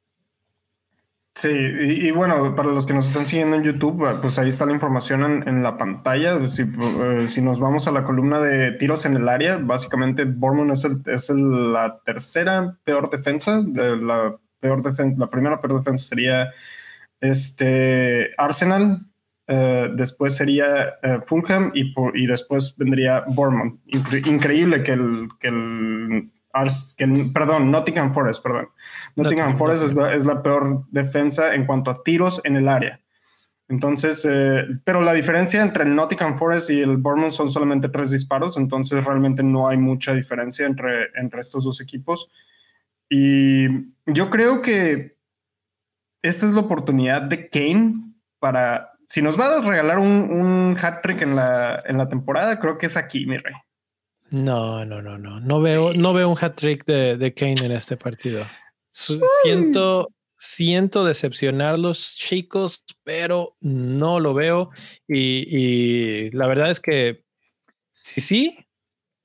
Sí, 1.40 1.50
y, 1.50 2.10
bueno, 2.10 2.56
para 2.56 2.70
los 2.70 2.84
que 2.84 2.92
nos 2.92 3.06
están 3.06 3.24
siguiendo 3.24 3.54
en 3.54 3.62
YouTube, 3.62 4.04
ah, 4.04 4.18
pues 4.20 4.40
ahí 4.40 4.48
está 4.48 4.66
la 4.66 4.72
información 4.72 5.46
en, 5.46 5.62
la 5.62 5.78
pantalla. 5.78 6.48
Si, 6.48 6.62
eh, 6.62 7.28
si, 7.28 7.42
nos 7.42 7.60
vamos 7.60 7.86
a 7.86 7.92
la 7.92 8.02
columna 8.02 8.40
de 8.40 8.72
tiros 8.72 9.04
en 9.06 9.14
el 9.14 9.28
área, 9.28 9.58
básicamente 9.58 10.24
Bournemouth 10.24 10.72
es, 10.72 10.84
es 11.06 11.30
la 11.30 12.00
tercera 12.04 12.76
peor 12.82 13.08
defensa. 13.08 13.62
De 13.64 13.96
la, 13.96 14.36
peor 14.58 14.82
defensa 14.82 15.14
la 15.16 15.30
primera 15.30 15.60
peor 15.60 15.78
defensa 15.78 16.08
sería 16.08 16.50
este 17.20 18.32
Arsenal, 18.36 19.06
eh, 19.46 19.90
después 19.94 20.34
sería 20.34 20.98
eh, 21.04 21.20
Fulham 21.24 21.70
y, 21.72 21.94
y 22.14 22.26
después 22.26 22.74
vendría 22.76 23.22
Bournemouth. 23.28 23.78
increíble 24.26 24.82
que 24.82 24.92
el, 24.92 25.28
que 25.38 25.48
el 25.48 26.32
perdón, 27.32 27.70
Nottingham 27.70 28.12
Forest, 28.12 28.42
perdón. 28.42 28.68
Nottingham, 29.16 29.58
Forest 29.58 29.84
es 29.84 30.24
la, 30.24 30.42
peor 30.42 30.84
defensa 30.90 31.54
en 31.54 31.66
cuanto 31.66 31.90
a 31.90 32.02
tiros 32.02 32.40
en 32.44 32.56
el 32.56 32.68
área. 32.68 33.00
Entonces, 33.68 34.26
eh, 34.28 34.64
pero 34.84 35.02
la 35.02 35.12
diferencia 35.12 35.60
entre 35.60 35.84
el 35.84 35.94
Nottingham 35.94 36.38
Forest 36.38 36.70
y 36.70 36.80
el 36.80 36.96
Bournemouth 36.96 37.32
son 37.32 37.50
solamente 37.50 37.90
tres 37.90 38.10
disparos, 38.10 38.56
entonces 38.56 39.04
realmente 39.04 39.42
no 39.42 39.68
hay 39.68 39.76
mucha 39.76 40.14
diferencia 40.14 40.66
entre, 40.66 41.10
entre 41.14 41.40
estos 41.40 41.64
dos 41.64 41.80
equipos. 41.80 42.30
Y 43.10 43.68
yo 44.06 44.30
creo 44.30 44.62
que 44.62 45.18
esta 46.22 46.46
es 46.46 46.52
la 46.52 46.60
oportunidad 46.60 47.22
de 47.22 47.48
Kane 47.50 48.14
para, 48.38 48.92
si 49.06 49.20
nos 49.20 49.38
va 49.38 49.58
a 49.58 49.60
regalar 49.60 49.98
un, 49.98 50.30
un 50.30 50.76
hat 50.80 51.02
trick 51.02 51.20
en 51.20 51.36
la, 51.36 51.82
en 51.86 51.98
la 51.98 52.08
temporada, 52.08 52.58
creo 52.58 52.78
que 52.78 52.86
es 52.86 52.96
aquí, 52.96 53.26
mi 53.26 53.36
rey. 53.36 53.54
No, 54.30 54.84
no, 54.84 55.00
no, 55.00 55.18
no. 55.18 55.40
No 55.40 55.60
veo, 55.60 55.94
no 55.94 56.12
veo 56.12 56.28
un 56.28 56.36
hat 56.40 56.56
trick 56.56 56.84
de, 56.84 57.16
de, 57.16 57.34
Kane 57.34 57.64
en 57.64 57.72
este 57.72 57.96
partido. 57.96 58.44
Siento, 58.90 60.08
Siento 60.40 61.04
decepcionarlos, 61.04 62.14
chicos, 62.16 62.84
pero 63.02 63.56
no 63.60 64.20
lo 64.20 64.34
veo. 64.34 64.70
Y, 65.08 66.30
la 66.30 66.46
verdad 66.46 66.70
es 66.70 66.78
que 66.78 67.24
sí, 67.90 68.20
sí, 68.20 68.56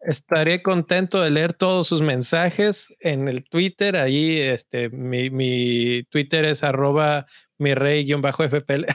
estaré 0.01 0.63
contento 0.63 1.21
de 1.21 1.29
leer 1.29 1.53
todos 1.53 1.87
sus 1.87 2.01
mensajes 2.01 2.91
en 2.99 3.27
el 3.27 3.47
Twitter. 3.47 3.95
Ahí, 3.95 4.39
este, 4.39 4.89
mi, 4.89 5.29
mi 5.29 6.03
Twitter 6.05 6.45
es 6.45 6.63
arroba 6.63 7.27
mi 7.59 7.75
rey-fpl. 7.75 8.87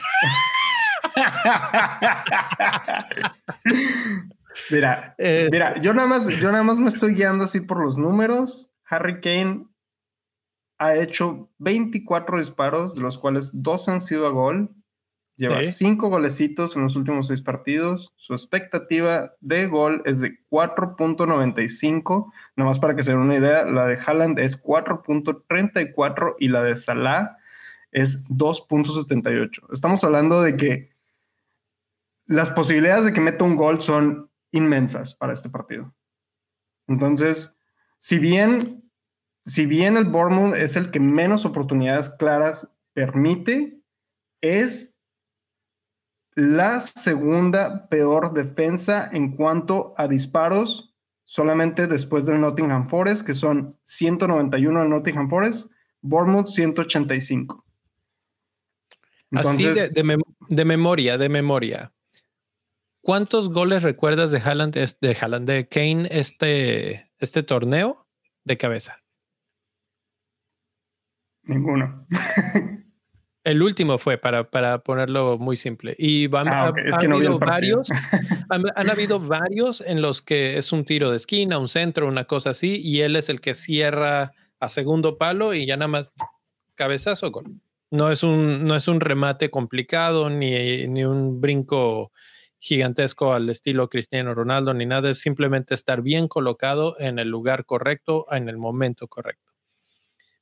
mira, 4.69 5.15
eh, 5.17 5.49
mira, 5.51 5.79
yo 5.81 5.93
nada 5.93 6.07
más, 6.07 6.27
yo 6.27 6.51
nada 6.51 6.63
más 6.63 6.77
me 6.77 6.89
estoy 6.89 7.13
guiando 7.13 7.45
así 7.45 7.61
por 7.61 7.83
los 7.83 7.97
números. 7.97 8.71
Harry 8.85 9.21
Kane 9.21 9.67
ha 10.77 10.95
hecho 10.95 11.49
24 11.59 12.39
disparos, 12.39 12.95
de 12.95 13.01
los 13.01 13.17
cuales 13.17 13.51
dos 13.53 13.89
han 13.89 14.01
sido 14.01 14.25
a 14.27 14.31
gol. 14.31 14.71
Lleva 15.35 15.63
cinco 15.63 16.09
golecitos 16.09 16.75
en 16.75 16.83
los 16.83 16.97
últimos 16.97 17.27
seis 17.27 17.41
partidos. 17.41 18.11
Su 18.17 18.33
expectativa 18.33 19.31
de 19.39 19.67
gol 19.67 20.01
es 20.05 20.19
de 20.19 20.37
4.95. 20.49 22.31
Nada 22.57 22.69
más 22.69 22.79
para 22.79 22.93
que 22.93 23.03
se 23.03 23.11
den 23.11 23.21
una 23.21 23.37
idea, 23.37 23.63
la 23.63 23.85
de 23.85 23.97
Haaland 24.05 24.37
es 24.39 24.61
4.34 24.61 26.35
y 26.39 26.49
la 26.49 26.61
de 26.61 26.75
Salah 26.75 27.37
es 27.93 28.27
2.78. 28.27 29.71
Estamos 29.71 30.03
hablando 30.03 30.41
de 30.41 30.57
que 30.57 30.89
las 32.25 32.51
posibilidades 32.51 33.05
de 33.05 33.13
que 33.13 33.21
meta 33.21 33.45
un 33.45 33.55
gol 33.55 33.81
son 33.81 34.28
inmensas 34.51 35.13
para 35.13 35.33
este 35.33 35.49
partido. 35.49 35.93
Entonces, 36.87 37.57
si 37.97 38.17
bien 38.17 38.89
si 39.49 39.65
bien 39.65 39.97
el 39.97 40.05
Bournemouth 40.05 40.55
es 40.55 40.75
el 40.75 40.91
que 40.91 40.99
menos 40.99 41.43
oportunidades 41.43 42.09
claras 42.09 42.71
permite, 42.93 43.81
es 44.41 44.95
la 46.35 46.79
segunda 46.79 47.89
peor 47.89 48.33
defensa 48.33 49.09
en 49.11 49.35
cuanto 49.35 49.95
a 49.97 50.07
disparos, 50.07 50.95
solamente 51.25 51.87
después 51.87 52.27
del 52.27 52.41
Nottingham 52.41 52.85
Forest, 52.85 53.25
que 53.25 53.33
son 53.33 53.77
191 53.83 54.83
en 54.83 54.89
Nottingham 54.89 55.27
Forest, 55.27 55.71
Bournemouth 56.01 56.47
185. 56.47 57.65
Entonces, 59.31 59.77
Así 59.77 59.93
de, 59.95 60.01
de, 60.47 60.65
memoria, 60.65 61.17
de 61.17 61.29
memoria. 61.29 61.91
¿Cuántos 63.01 63.49
goles 63.49 63.83
recuerdas 63.83 64.31
de 64.31 64.39
Haaland, 64.39 64.73
de 64.73 65.17
Haaland, 65.19 65.47
de 65.47 65.67
Kane 65.67 66.07
este, 66.11 67.11
este 67.17 67.43
torneo 67.43 68.07
de 68.43 68.57
cabeza? 68.57 69.01
Ninguno. 71.43 72.05
El 73.43 73.63
último 73.63 73.97
fue 73.97 74.17
para, 74.17 74.51
para 74.51 74.79
ponerlo 74.83 75.37
muy 75.37 75.55
simple. 75.55 75.95
Y 75.97 76.25
han, 76.35 76.49
habido 76.49 77.39
varios, 77.39 77.89
han, 78.49 78.89
habido 78.89 79.19
varios 79.19 79.81
en 79.81 80.01
los 80.01 80.21
que 80.21 80.57
es 80.57 80.71
un 80.73 80.83
tiro 80.83 81.09
de 81.09 81.17
esquina, 81.17 81.57
un 81.57 81.69
centro, 81.69 82.07
una 82.07 82.25
cosa 82.25 82.51
así, 82.51 82.81
y 82.83 83.01
él 83.01 83.15
es 83.15 83.29
el 83.29 83.39
que 83.39 83.53
cierra 83.53 84.33
a 84.59 84.69
segundo 84.69 85.17
palo 85.17 85.53
y 85.53 85.65
ya 85.65 85.77
nada 85.77 85.87
más 85.87 86.11
cabezazo 86.75 87.31
gol. 87.31 87.61
No 87.91 88.11
es 88.11 88.23
un, 88.23 88.65
no 88.65 88.75
es 88.75 88.87
un 88.87 88.99
remate 88.99 89.49
complicado 89.49 90.29
ni, 90.29 90.87
ni 90.87 91.05
un 91.05 91.41
brinco 91.41 92.11
gigantesco 92.59 93.33
al 93.33 93.49
estilo 93.49 93.89
Cristiano 93.89 94.33
Ronaldo 94.33 94.73
ni 94.73 94.85
nada, 94.85 95.09
es 95.09 95.19
simplemente 95.19 95.73
estar 95.73 96.01
bien 96.01 96.27
colocado 96.27 96.95
en 96.99 97.17
el 97.19 97.29
lugar 97.29 97.65
correcto, 97.65 98.25
en 98.31 98.49
el 98.49 98.57
momento 98.57 99.07
correcto. 99.07 99.51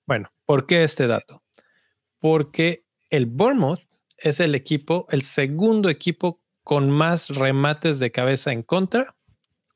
Bueno, 0.06 0.32
¿por 0.46 0.66
qué 0.66 0.84
este 0.84 1.08
dato? 1.08 1.44
Porque 2.20 2.86
el 3.10 3.28
Bournemouth 3.28 3.82
es 4.18 4.40
el 4.40 4.56
equipo, 4.56 5.06
el 5.12 5.22
segundo 5.22 5.90
equipo 5.90 6.42
con 6.64 6.90
más 6.90 7.30
remates 7.30 8.00
de 8.00 8.12
cabeza 8.12 8.52
en 8.52 8.64
contra 8.64 9.16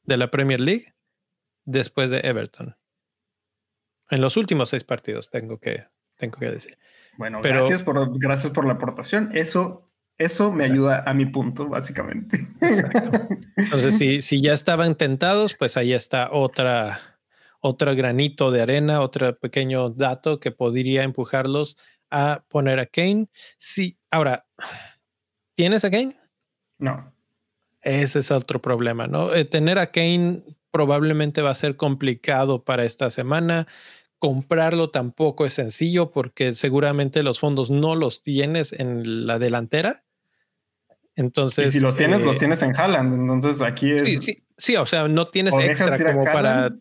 de 0.04 0.18
la 0.18 0.32
Premier 0.32 0.60
League 0.60 0.94
después 1.64 2.10
de 2.10 2.20
Everton. 2.20 2.76
En 4.10 4.20
los 4.20 4.36
últimos 4.36 4.70
seis 4.70 4.84
partidos, 4.84 5.30
tengo 5.30 5.60
que, 5.60 5.86
tengo 6.18 6.38
que 6.38 6.52
decir. 6.52 6.78
Bueno, 7.18 7.42
gracias, 7.42 7.84
por, 7.84 8.20
gracias 8.20 8.52
por 8.52 8.66
la 8.66 8.74
aportación. 8.74 9.30
Eso, 9.34 9.91
eso 10.18 10.52
me 10.52 10.66
ayuda 10.66 11.04
a 11.06 11.14
mi 11.14 11.26
punto, 11.26 11.68
básicamente. 11.68 12.38
Exacto. 12.62 13.12
Entonces, 13.58 13.98
si, 13.98 14.22
si 14.22 14.42
ya 14.42 14.54
estaban 14.54 14.96
tentados, 14.96 15.56
pues 15.56 15.78
ahí 15.78 15.94
está 15.94 16.30
otra, 16.32 17.00
otro 17.60 17.96
granito 17.96 18.52
de 18.52 18.62
arena, 18.62 19.02
otro 19.02 19.38
pequeño 19.40 19.90
dato 19.90 20.40
que 20.40 20.52
podría 20.52 21.04
empujarlos 21.04 21.78
a 22.12 22.44
poner 22.50 22.80
a 22.80 22.86
Kane. 22.86 23.28
Sí, 23.58 23.98
ahora, 24.12 24.46
¿tienes 25.56 25.84
a 25.86 25.92
Kane? 25.92 26.20
No. 26.78 27.14
Ese 27.82 28.20
es 28.20 28.30
otro 28.32 28.62
problema, 28.62 29.08
¿no? 29.08 29.34
Eh, 29.34 29.46
tener 29.46 29.80
a 29.80 29.92
Kane 29.92 30.44
probablemente 30.72 31.42
va 31.42 31.52
a 31.52 31.56
ser 31.56 31.76
complicado 31.76 32.64
para 32.64 32.86
esta 32.86 33.10
semana. 33.10 33.68
Comprarlo 34.22 34.92
tampoco 34.92 35.46
es 35.46 35.56
sencillo 35.56 36.12
porque 36.12 36.54
seguramente 36.54 37.24
los 37.24 37.40
fondos 37.40 37.70
no 37.70 37.96
los 37.96 38.22
tienes 38.22 38.72
en 38.72 39.26
la 39.26 39.40
delantera. 39.40 40.04
Entonces. 41.16 41.68
Y 41.68 41.72
si 41.72 41.80
los 41.82 41.98
tienes, 41.98 42.22
los 42.22 42.36
eh, 42.36 42.40
tienes 42.40 42.62
en 42.62 42.74
Haaland. 42.74 43.14
Entonces 43.14 43.62
aquí 43.62 43.92
es. 43.92 44.06
Sí, 44.06 44.18
sí, 44.18 44.44
sí 44.58 44.76
o 44.78 44.86
sea, 44.86 45.08
no 45.08 45.28
tienes 45.28 45.54
extra 45.56 46.14
como 46.14 46.24
para 46.24 46.72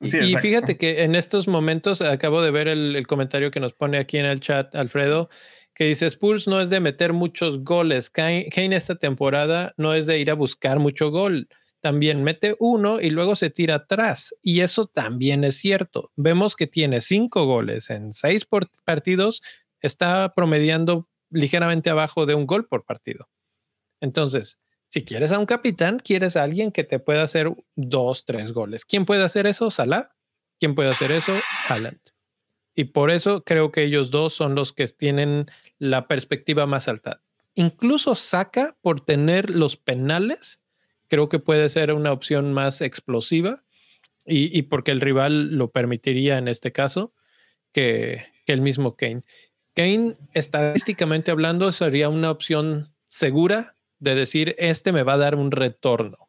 y 0.00 0.36
fíjate 0.36 0.76
que 0.76 1.02
en 1.02 1.14
estos 1.14 1.48
momentos 1.48 2.00
acabo 2.02 2.42
de 2.42 2.50
ver 2.50 2.68
el, 2.68 3.06
comentario 3.06 3.50
que 3.50 3.60
nos 3.60 3.72
pone 3.72 3.98
aquí 3.98 4.18
en 4.18 4.26
el 4.26 4.40
chat 4.40 4.74
Alfredo, 4.74 5.30
que 5.74 5.84
dice 5.84 6.06
Spurs 6.06 6.46
no 6.46 6.60
es 6.60 6.70
de 6.70 6.80
meter 6.80 7.12
muchos 7.12 7.64
goles. 7.64 8.10
Kane, 8.10 8.48
esta 8.54 8.96
temporada 8.96 9.74
no 9.76 9.94
es 9.94 10.06
de 10.06 10.18
ir 10.18 10.30
a 10.30 10.34
buscar 10.34 10.78
mucho 10.78 11.10
gol. 11.10 11.48
También 11.86 12.24
mete 12.24 12.56
uno 12.58 13.00
y 13.00 13.10
luego 13.10 13.36
se 13.36 13.48
tira 13.48 13.76
atrás. 13.76 14.34
Y 14.42 14.62
eso 14.62 14.86
también 14.86 15.44
es 15.44 15.54
cierto. 15.54 16.10
Vemos 16.16 16.56
que 16.56 16.66
tiene 16.66 17.00
cinco 17.00 17.46
goles 17.46 17.90
en 17.90 18.12
seis 18.12 18.44
partidos. 18.84 19.40
Está 19.80 20.34
promediando 20.34 21.08
ligeramente 21.30 21.88
abajo 21.88 22.26
de 22.26 22.34
un 22.34 22.44
gol 22.44 22.66
por 22.66 22.84
partido. 22.84 23.28
Entonces, 24.00 24.58
si 24.88 25.04
quieres 25.04 25.30
a 25.30 25.38
un 25.38 25.46
capitán, 25.46 26.00
quieres 26.00 26.36
a 26.36 26.42
alguien 26.42 26.72
que 26.72 26.82
te 26.82 26.98
pueda 26.98 27.22
hacer 27.22 27.54
dos, 27.76 28.24
tres 28.24 28.50
goles. 28.50 28.84
¿Quién 28.84 29.06
puede 29.06 29.22
hacer 29.22 29.46
eso? 29.46 29.70
Salah. 29.70 30.10
¿Quién 30.58 30.74
puede 30.74 30.88
hacer 30.88 31.12
eso? 31.12 31.34
Haaland. 31.68 32.00
Y 32.74 32.86
por 32.86 33.12
eso 33.12 33.44
creo 33.44 33.70
que 33.70 33.84
ellos 33.84 34.10
dos 34.10 34.34
son 34.34 34.56
los 34.56 34.72
que 34.72 34.88
tienen 34.88 35.46
la 35.78 36.08
perspectiva 36.08 36.66
más 36.66 36.88
alta. 36.88 37.22
Incluso 37.54 38.16
Saca, 38.16 38.76
por 38.82 39.04
tener 39.04 39.50
los 39.50 39.76
penales, 39.76 40.60
creo 41.08 41.28
que 41.28 41.38
puede 41.38 41.68
ser 41.68 41.92
una 41.92 42.12
opción 42.12 42.52
más 42.52 42.80
explosiva 42.80 43.62
y, 44.24 44.62
porque 44.62 44.90
el 44.90 45.00
rival 45.00 45.54
lo 45.56 45.70
permitiría 45.70 46.38
en 46.38 46.48
este 46.48 46.72
caso 46.72 47.14
que, 47.72 48.26
que 48.44 48.52
el 48.52 48.60
mismo 48.60 48.96
Kane. 48.96 49.22
Kane, 49.74 50.16
estadísticamente 50.32 51.30
hablando, 51.30 51.70
sería 51.70 52.08
una 52.08 52.30
opción 52.30 52.92
segura 53.06 53.76
de 53.98 54.14
decir, 54.14 54.56
este 54.58 54.90
me 54.92 55.04
va 55.04 55.14
a 55.14 55.18
dar 55.18 55.36
un 55.36 55.50
retorno. 55.52 56.28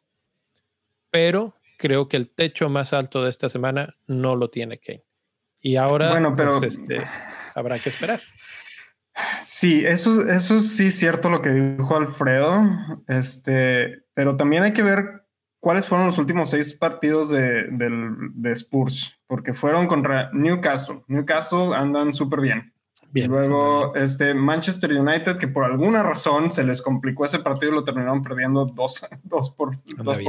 Pero 1.10 1.54
creo 1.78 2.08
que 2.08 2.16
el 2.16 2.28
techo 2.28 2.68
más 2.68 2.92
alto 2.92 3.24
de 3.24 3.30
esta 3.30 3.48
semana 3.48 3.96
no 4.06 4.36
lo 4.36 4.50
tiene 4.50 4.78
Kane. 4.78 5.04
Y 5.60 5.76
ahora 5.76 6.10
bueno, 6.10 6.36
pero, 6.36 6.58
pues, 6.58 6.78
este, 6.78 7.02
habrá 7.54 7.78
que 7.78 7.88
esperar. 7.88 8.20
Sí, 9.40 9.84
eso, 9.84 10.28
eso 10.28 10.60
sí 10.60 10.86
es 10.86 10.98
cierto 10.98 11.30
lo 11.30 11.42
que 11.42 11.50
dijo 11.50 11.96
Alfredo, 11.96 12.64
este, 13.06 14.02
pero 14.14 14.36
también 14.36 14.62
hay 14.62 14.72
que 14.72 14.82
ver 14.82 15.24
cuáles 15.60 15.88
fueron 15.88 16.06
los 16.06 16.18
últimos 16.18 16.50
seis 16.50 16.72
partidos 16.72 17.30
de, 17.30 17.66
de 17.70 18.52
Spurs, 18.52 19.18
porque 19.26 19.54
fueron 19.54 19.86
contra 19.86 20.30
Newcastle. 20.32 21.02
Newcastle 21.08 21.74
andan 21.74 22.12
súper 22.12 22.40
bien 22.40 22.72
y 23.14 23.22
luego 23.22 23.94
este 23.94 24.34
Manchester 24.34 24.92
United, 24.92 25.38
que 25.38 25.48
por 25.48 25.64
alguna 25.64 26.02
razón 26.02 26.50
se 26.52 26.64
les 26.64 26.82
complicó 26.82 27.24
ese 27.24 27.38
partido 27.38 27.72
y 27.72 27.74
lo 27.74 27.84
terminaron 27.84 28.22
perdiendo 28.22 28.66
2 28.66 29.08
por, 29.56 29.70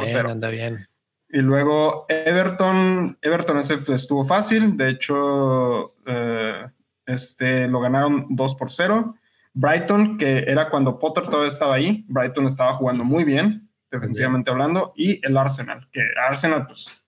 0. 0.05 0.29
Anda 0.29 0.49
bien. 0.49 0.87
Y 1.29 1.39
luego 1.39 2.05
Everton, 2.09 3.17
Everton 3.21 3.57
ese 3.57 3.79
estuvo 3.93 4.23
fácil, 4.23 4.77
de 4.77 4.89
hecho 4.89 5.93
eh, 6.05 6.65
este, 7.09 7.67
lo 7.67 7.79
ganaron 7.81 8.27
2 8.29 8.55
por 8.55 8.71
0. 8.71 9.15
Brighton, 9.53 10.17
que 10.17 10.45
era 10.47 10.69
cuando 10.69 10.99
Potter 10.99 11.25
todavía 11.25 11.47
estaba 11.47 11.75
ahí, 11.75 12.05
Brighton 12.07 12.45
estaba 12.45 12.73
jugando 12.73 13.03
muy 13.03 13.23
bien, 13.23 13.69
defensivamente 13.91 14.51
hablando, 14.51 14.93
y 14.95 15.25
el 15.25 15.35
Arsenal, 15.37 15.89
que 15.91 16.01
Arsenal, 16.27 16.67
pues 16.67 17.03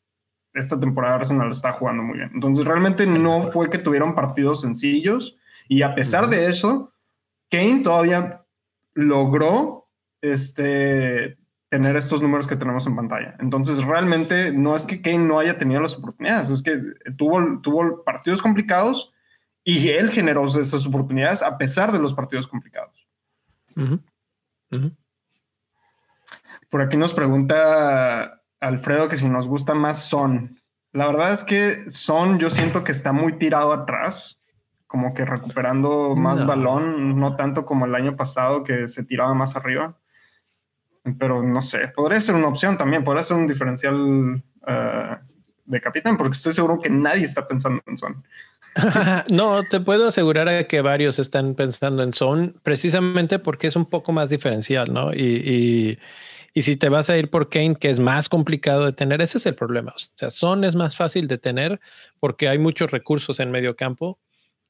esta 0.53 0.79
temporada 0.79 1.15
Arsenal 1.15 1.51
está 1.51 1.71
jugando 1.71 2.03
muy 2.03 2.17
bien. 2.17 2.31
Entonces 2.33 2.65
realmente 2.65 3.05
no 3.05 3.43
fue 3.43 3.69
que 3.69 3.77
tuvieron 3.77 4.15
partidos 4.15 4.61
sencillos 4.61 5.37
y 5.69 5.83
a 5.83 5.95
pesar 5.95 6.27
de 6.27 6.47
eso, 6.47 6.93
Kane 7.49 7.81
todavía 7.83 8.43
logró 8.93 9.87
este, 10.21 11.37
tener 11.69 11.95
estos 11.95 12.21
números 12.21 12.47
que 12.47 12.57
tenemos 12.57 12.85
en 12.85 12.97
pantalla. 12.97 13.35
Entonces, 13.39 13.83
realmente 13.83 14.51
no 14.51 14.75
es 14.75 14.85
que 14.85 15.01
Kane 15.01 15.19
no 15.19 15.39
haya 15.39 15.57
tenido 15.57 15.79
las 15.79 15.97
oportunidades, 15.97 16.49
es 16.49 16.61
que 16.61 16.77
tuvo, 17.17 17.61
tuvo 17.61 18.03
partidos 18.03 18.41
complicados 18.41 19.13
y 19.63 19.89
él 19.89 20.09
generó 20.09 20.45
esas 20.45 20.85
oportunidades 20.85 21.43
a 21.43 21.57
pesar 21.57 21.91
de 21.91 21.99
los 21.99 22.13
partidos 22.13 22.47
complicados. 22.47 23.07
Por 26.69 26.81
aquí 26.81 26.97
nos 26.97 27.13
pregunta 27.13 28.41
Alfredo 28.59 29.09
que 29.09 29.17
si 29.17 29.27
nos 29.27 29.47
gusta 29.47 29.73
más 29.73 30.03
Son. 30.03 30.59
La 30.91 31.07
verdad 31.07 31.31
es 31.31 31.43
que 31.43 31.89
Son 31.89 32.39
yo 32.39 32.49
siento 32.49 32.83
que 32.83 32.91
está 32.91 33.11
muy 33.11 33.33
tirado 33.33 33.71
atrás, 33.73 34.41
como 34.87 35.13
que 35.13 35.25
recuperando 35.25 36.15
más 36.15 36.45
balón, 36.45 37.19
no 37.19 37.35
tanto 37.35 37.65
como 37.65 37.85
el 37.85 37.95
año 37.95 38.15
pasado 38.15 38.63
que 38.63 38.87
se 38.87 39.05
tiraba 39.05 39.33
más 39.33 39.55
arriba 39.55 39.97
pero 41.17 41.41
no 41.41 41.61
sé, 41.61 41.87
podría 41.95 42.21
ser 42.21 42.35
una 42.35 42.47
opción 42.47 42.77
también, 42.77 43.03
podría 43.03 43.23
ser 43.23 43.37
un 43.37 43.47
diferencial 43.47 44.43
eh, 44.67 45.17
de 45.65 45.81
capitán, 45.81 46.17
porque 46.17 46.35
estoy 46.35 46.53
seguro 46.53 46.79
que 46.79 46.89
nadie 46.89 47.23
está 47.23 47.47
pensando 47.47 47.81
en 47.87 47.97
Son. 47.97 48.23
no, 49.29 49.63
te 49.63 49.79
puedo 49.79 50.07
asegurar 50.07 50.67
que 50.67 50.81
varios 50.81 51.19
están 51.19 51.55
pensando 51.55 52.03
en 52.03 52.13
Son, 52.13 52.59
precisamente 52.63 53.39
porque 53.39 53.67
es 53.67 53.75
un 53.75 53.85
poco 53.85 54.11
más 54.11 54.29
diferencial, 54.29 54.91
¿no? 54.93 55.13
Y, 55.13 55.97
y, 56.53 56.61
si 56.61 56.75
te 56.75 56.89
vas 56.89 57.09
a 57.09 57.17
ir 57.17 57.29
por 57.29 57.49
Kane, 57.49 57.75
que 57.75 57.89
es 57.89 57.99
más 57.99 58.27
complicado 58.27 58.85
de 58.85 58.91
tener, 58.93 59.21
ese 59.21 59.37
es 59.37 59.45
el 59.45 59.55
problema. 59.55 59.93
O 59.95 59.99
sea, 60.15 60.29
Son 60.29 60.63
es 60.63 60.75
más 60.75 60.95
fácil 60.95 61.27
de 61.27 61.37
tener 61.37 61.79
porque 62.19 62.49
hay 62.49 62.57
muchos 62.57 62.91
recursos 62.91 63.39
en 63.39 63.51
medio 63.51 63.75
campo 63.75 64.19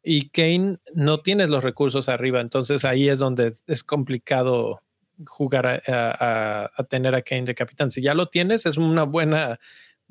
y 0.03 0.29
Kane 0.29 0.77
no 0.93 1.21
tienes 1.21 1.49
los 1.49 1.63
recursos 1.63 2.09
arriba, 2.09 2.39
entonces 2.39 2.85
ahí 2.85 3.09
es 3.09 3.19
donde 3.19 3.51
es 3.67 3.83
complicado 3.83 4.81
jugar 5.27 5.81
a, 5.87 6.85
tener 6.89 7.15
a 7.15 7.21
Kane 7.21 7.43
de 7.43 7.55
capitán. 7.55 7.91
Si 7.91 8.01
ya 8.01 8.13
lo 8.13 8.27
tienes, 8.27 8.65
es 8.65 8.77
una 8.77 9.03
buena, 9.03 9.59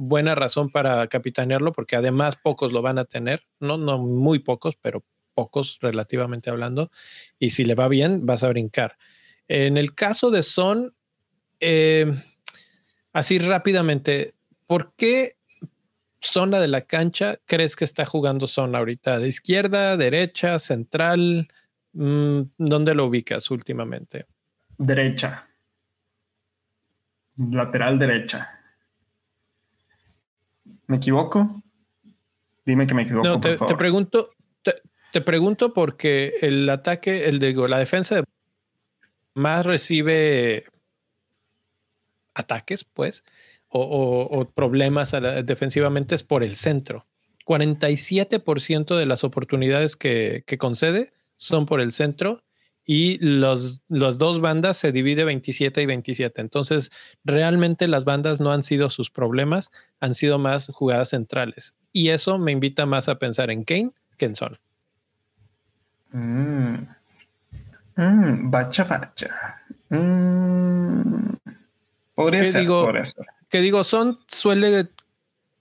buena 0.00 0.34
razón 0.34 0.70
para 0.70 1.06
capitanearlo, 1.08 1.72
porque 1.72 1.94
además 1.94 2.36
pocos 2.42 2.72
lo 2.72 2.80
van 2.80 2.96
a 2.96 3.04
tener, 3.04 3.42
no, 3.60 3.76
no 3.76 3.98
muy 3.98 4.38
pocos, 4.38 4.76
pero 4.80 5.04
pocos 5.34 5.78
relativamente 5.82 6.48
hablando. 6.48 6.90
Y 7.38 7.50
si 7.50 7.66
le 7.66 7.74
va 7.74 7.86
bien, 7.86 8.24
vas 8.24 8.42
a 8.42 8.48
brincar. 8.48 8.96
En 9.46 9.76
el 9.76 9.94
caso 9.94 10.30
de 10.30 10.42
Son, 10.42 10.94
eh, 11.60 12.10
así 13.12 13.38
rápidamente, 13.38 14.34
¿por 14.66 14.94
qué 14.96 15.36
zona 16.22 16.60
de 16.60 16.68
la 16.68 16.80
cancha 16.80 17.38
crees 17.44 17.76
que 17.76 17.84
está 17.84 18.06
jugando 18.06 18.46
Son 18.46 18.74
ahorita? 18.74 19.18
¿De 19.18 19.28
izquierda, 19.28 19.98
derecha, 19.98 20.58
central? 20.58 21.48
Mm, 21.92 22.40
¿Dónde 22.56 22.94
lo 22.94 23.04
ubicas 23.04 23.50
últimamente? 23.50 24.24
Derecha. 24.78 25.46
Lateral 27.36 27.98
derecha. 27.98 28.59
¿Me 30.90 30.96
equivoco? 30.96 31.62
Dime 32.66 32.84
que 32.84 32.94
me 32.94 33.02
equivoco. 33.02 33.24
No, 33.24 33.38
te, 33.38 33.56
pregunto, 33.76 34.30
te, 35.12 35.20
pregunto 35.20 35.72
porque 35.72 36.34
el 36.40 36.68
ataque, 36.68 37.26
el 37.26 37.38
de 37.38 37.54
la 37.68 37.78
defensa 37.78 38.24
más 39.34 39.64
recibe 39.64 40.64
ataques, 42.34 42.82
pues, 42.82 43.22
o, 43.68 44.50
problemas 44.52 45.12
defensivamente 45.44 46.16
es 46.16 46.24
por 46.24 46.42
el 46.42 46.56
centro. 46.56 47.06
47% 47.46 48.96
de 48.96 49.06
las 49.06 49.22
oportunidades 49.22 49.94
que, 49.94 50.42
que 50.44 50.58
concede 50.58 51.12
son 51.36 51.66
por 51.66 51.80
el 51.80 51.92
centro 51.92 52.42
y 52.92 53.18
los, 53.18 53.82
las 53.88 54.18
dos 54.18 54.40
bandas 54.40 54.76
se 54.76 54.90
divide 54.90 55.22
27 55.22 55.80
y 55.80 55.86
27. 55.86 56.40
Entonces, 56.40 56.90
realmente 57.22 57.86
las 57.86 58.04
bandas 58.04 58.40
no 58.40 58.50
han 58.50 58.64
sido 58.64 58.90
sus 58.90 59.10
problemas, 59.10 59.70
han 60.00 60.16
sido 60.16 60.40
más 60.40 60.66
jugadas 60.66 61.10
centrales. 61.10 61.76
Y 61.92 62.08
eso 62.08 62.36
me 62.36 62.50
invita 62.50 62.86
más 62.86 63.08
a 63.08 63.20
pensar 63.20 63.52
en 63.52 63.62
Kane 63.62 63.92
que 64.18 64.24
en 64.24 64.34
Son. 64.34 64.58
Mm. 66.10 66.78
Mm, 67.94 68.50
bacha, 68.50 68.82
bacha. 68.82 69.62
Mm. 69.90 71.34
Podría, 72.16 72.44
ser, 72.44 72.62
digo, 72.62 72.92
Que 73.48 73.60
digo, 73.60 73.84
Son 73.84 74.18
suele 74.26 74.88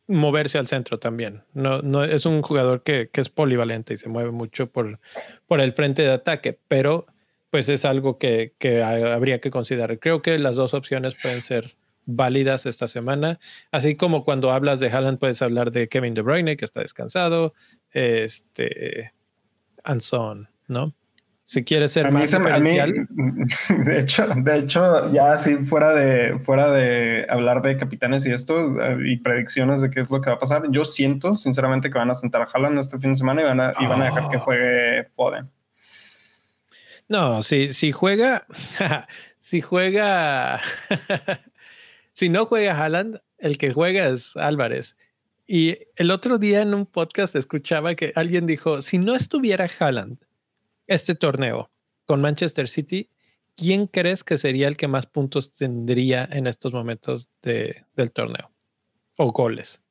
moverse 0.07 0.57
al 0.57 0.65
centro 0.65 0.97
también. 0.97 1.43
No, 1.53 1.83
no 1.83 2.03
es 2.03 2.25
un 2.25 2.41
jugador 2.41 2.81
que, 2.81 3.11
que, 3.13 3.21
es 3.21 3.29
polivalente 3.29 3.93
y 3.93 3.97
se 3.97 4.09
mueve 4.09 4.31
mucho 4.31 4.71
por, 4.71 4.99
por 5.45 5.61
el 5.61 5.73
frente 5.73 6.01
de 6.01 6.11
ataque, 6.11 6.59
pero 6.67 7.05
pues 7.49 7.69
es 7.69 7.85
algo 7.85 8.17
que, 8.17 8.53
que 8.59 8.83
habría 8.83 9.39
que 9.39 9.51
considerar. 9.51 9.99
Creo 9.99 10.21
que 10.21 10.37
las 10.37 10.55
dos 10.55 10.73
opciones 10.73 11.15
pueden 11.21 11.41
ser 11.41 11.75
válidas 12.05 12.65
esta 12.65 12.87
semana, 12.87 13.39
así 13.71 13.95
como 13.95 14.23
cuando 14.25 14.51
hablas 14.51 14.79
de 14.79 14.89
Haaland 14.89 15.19
puedes 15.19 15.41
hablar 15.41 15.71
de 15.71 15.87
Kevin 15.87 16.13
De 16.13 16.21
Bruyne 16.21 16.57
que 16.57 16.65
está 16.65 16.81
descansado, 16.81 17.53
este, 17.91 19.13
and 19.83 20.01
¿no? 20.67 20.93
Si 21.43 21.63
quieres 21.63 21.93
ser 21.93 22.11
más 22.11 22.31
de 22.31 23.99
hecho, 23.99 24.27
de 24.27 24.57
hecho, 24.59 25.11
ya 25.11 25.33
así 25.33 25.55
fuera 25.55 25.93
de 25.93 26.37
fuera 26.37 26.71
de 26.71 27.25
hablar 27.27 27.63
de 27.63 27.75
capitanes 27.75 28.23
y 28.27 28.31
esto 28.31 28.75
y 29.03 29.17
predicciones 29.17 29.81
de 29.81 29.89
qué 29.89 29.99
es 29.99 30.11
lo 30.11 30.21
que 30.21 30.29
va 30.29 30.35
a 30.35 30.39
pasar, 30.39 30.63
yo 30.69 30.85
siento 30.85 31.35
sinceramente 31.35 31.89
que 31.89 31.97
van 31.97 32.11
a 32.11 32.15
sentar 32.15 32.43
a 32.43 32.45
Haaland 32.45 32.77
este 32.77 32.99
fin 32.99 33.13
de 33.13 33.17
semana 33.17 33.41
y 33.41 33.45
van 33.45 33.59
a, 33.59 33.73
y 33.79 33.87
van 33.87 33.99
a 33.99 34.05
dejar 34.05 34.29
que 34.29 34.37
ah. 34.37 34.39
juegue 34.39 35.07
Foden. 35.15 35.49
No, 37.09 37.41
si, 37.41 37.73
si 37.73 37.91
juega, 37.91 38.45
si 39.37 39.61
juega, 39.61 40.61
si 42.13 42.29
no 42.29 42.45
juega 42.45 42.77
Haaland, 42.77 43.19
el 43.39 43.57
que 43.57 43.73
juega 43.73 44.07
es 44.09 44.37
Álvarez. 44.37 44.95
Y 45.47 45.79
el 45.95 46.11
otro 46.11 46.37
día 46.37 46.61
en 46.61 46.75
un 46.75 46.85
podcast 46.85 47.35
escuchaba 47.35 47.95
que 47.95 48.13
alguien 48.15 48.45
dijo, 48.45 48.83
si 48.83 48.99
no 48.99 49.15
estuviera 49.15 49.67
Haaland 49.79 50.19
este 50.85 51.15
torneo 51.15 51.71
con 52.05 52.21
Manchester 52.21 52.67
City, 52.67 53.09
¿quién 53.55 53.87
crees 53.87 54.23
que 54.23 54.37
sería 54.37 54.67
el 54.67 54.77
que 54.77 54.87
más 54.87 55.07
puntos 55.07 55.51
tendría 55.51 56.29
en 56.31 56.45
estos 56.45 56.73
momentos 56.73 57.31
de, 57.41 57.85
del 57.95 58.11
torneo? 58.11 58.51
O 59.17 59.31
goles. 59.31 59.83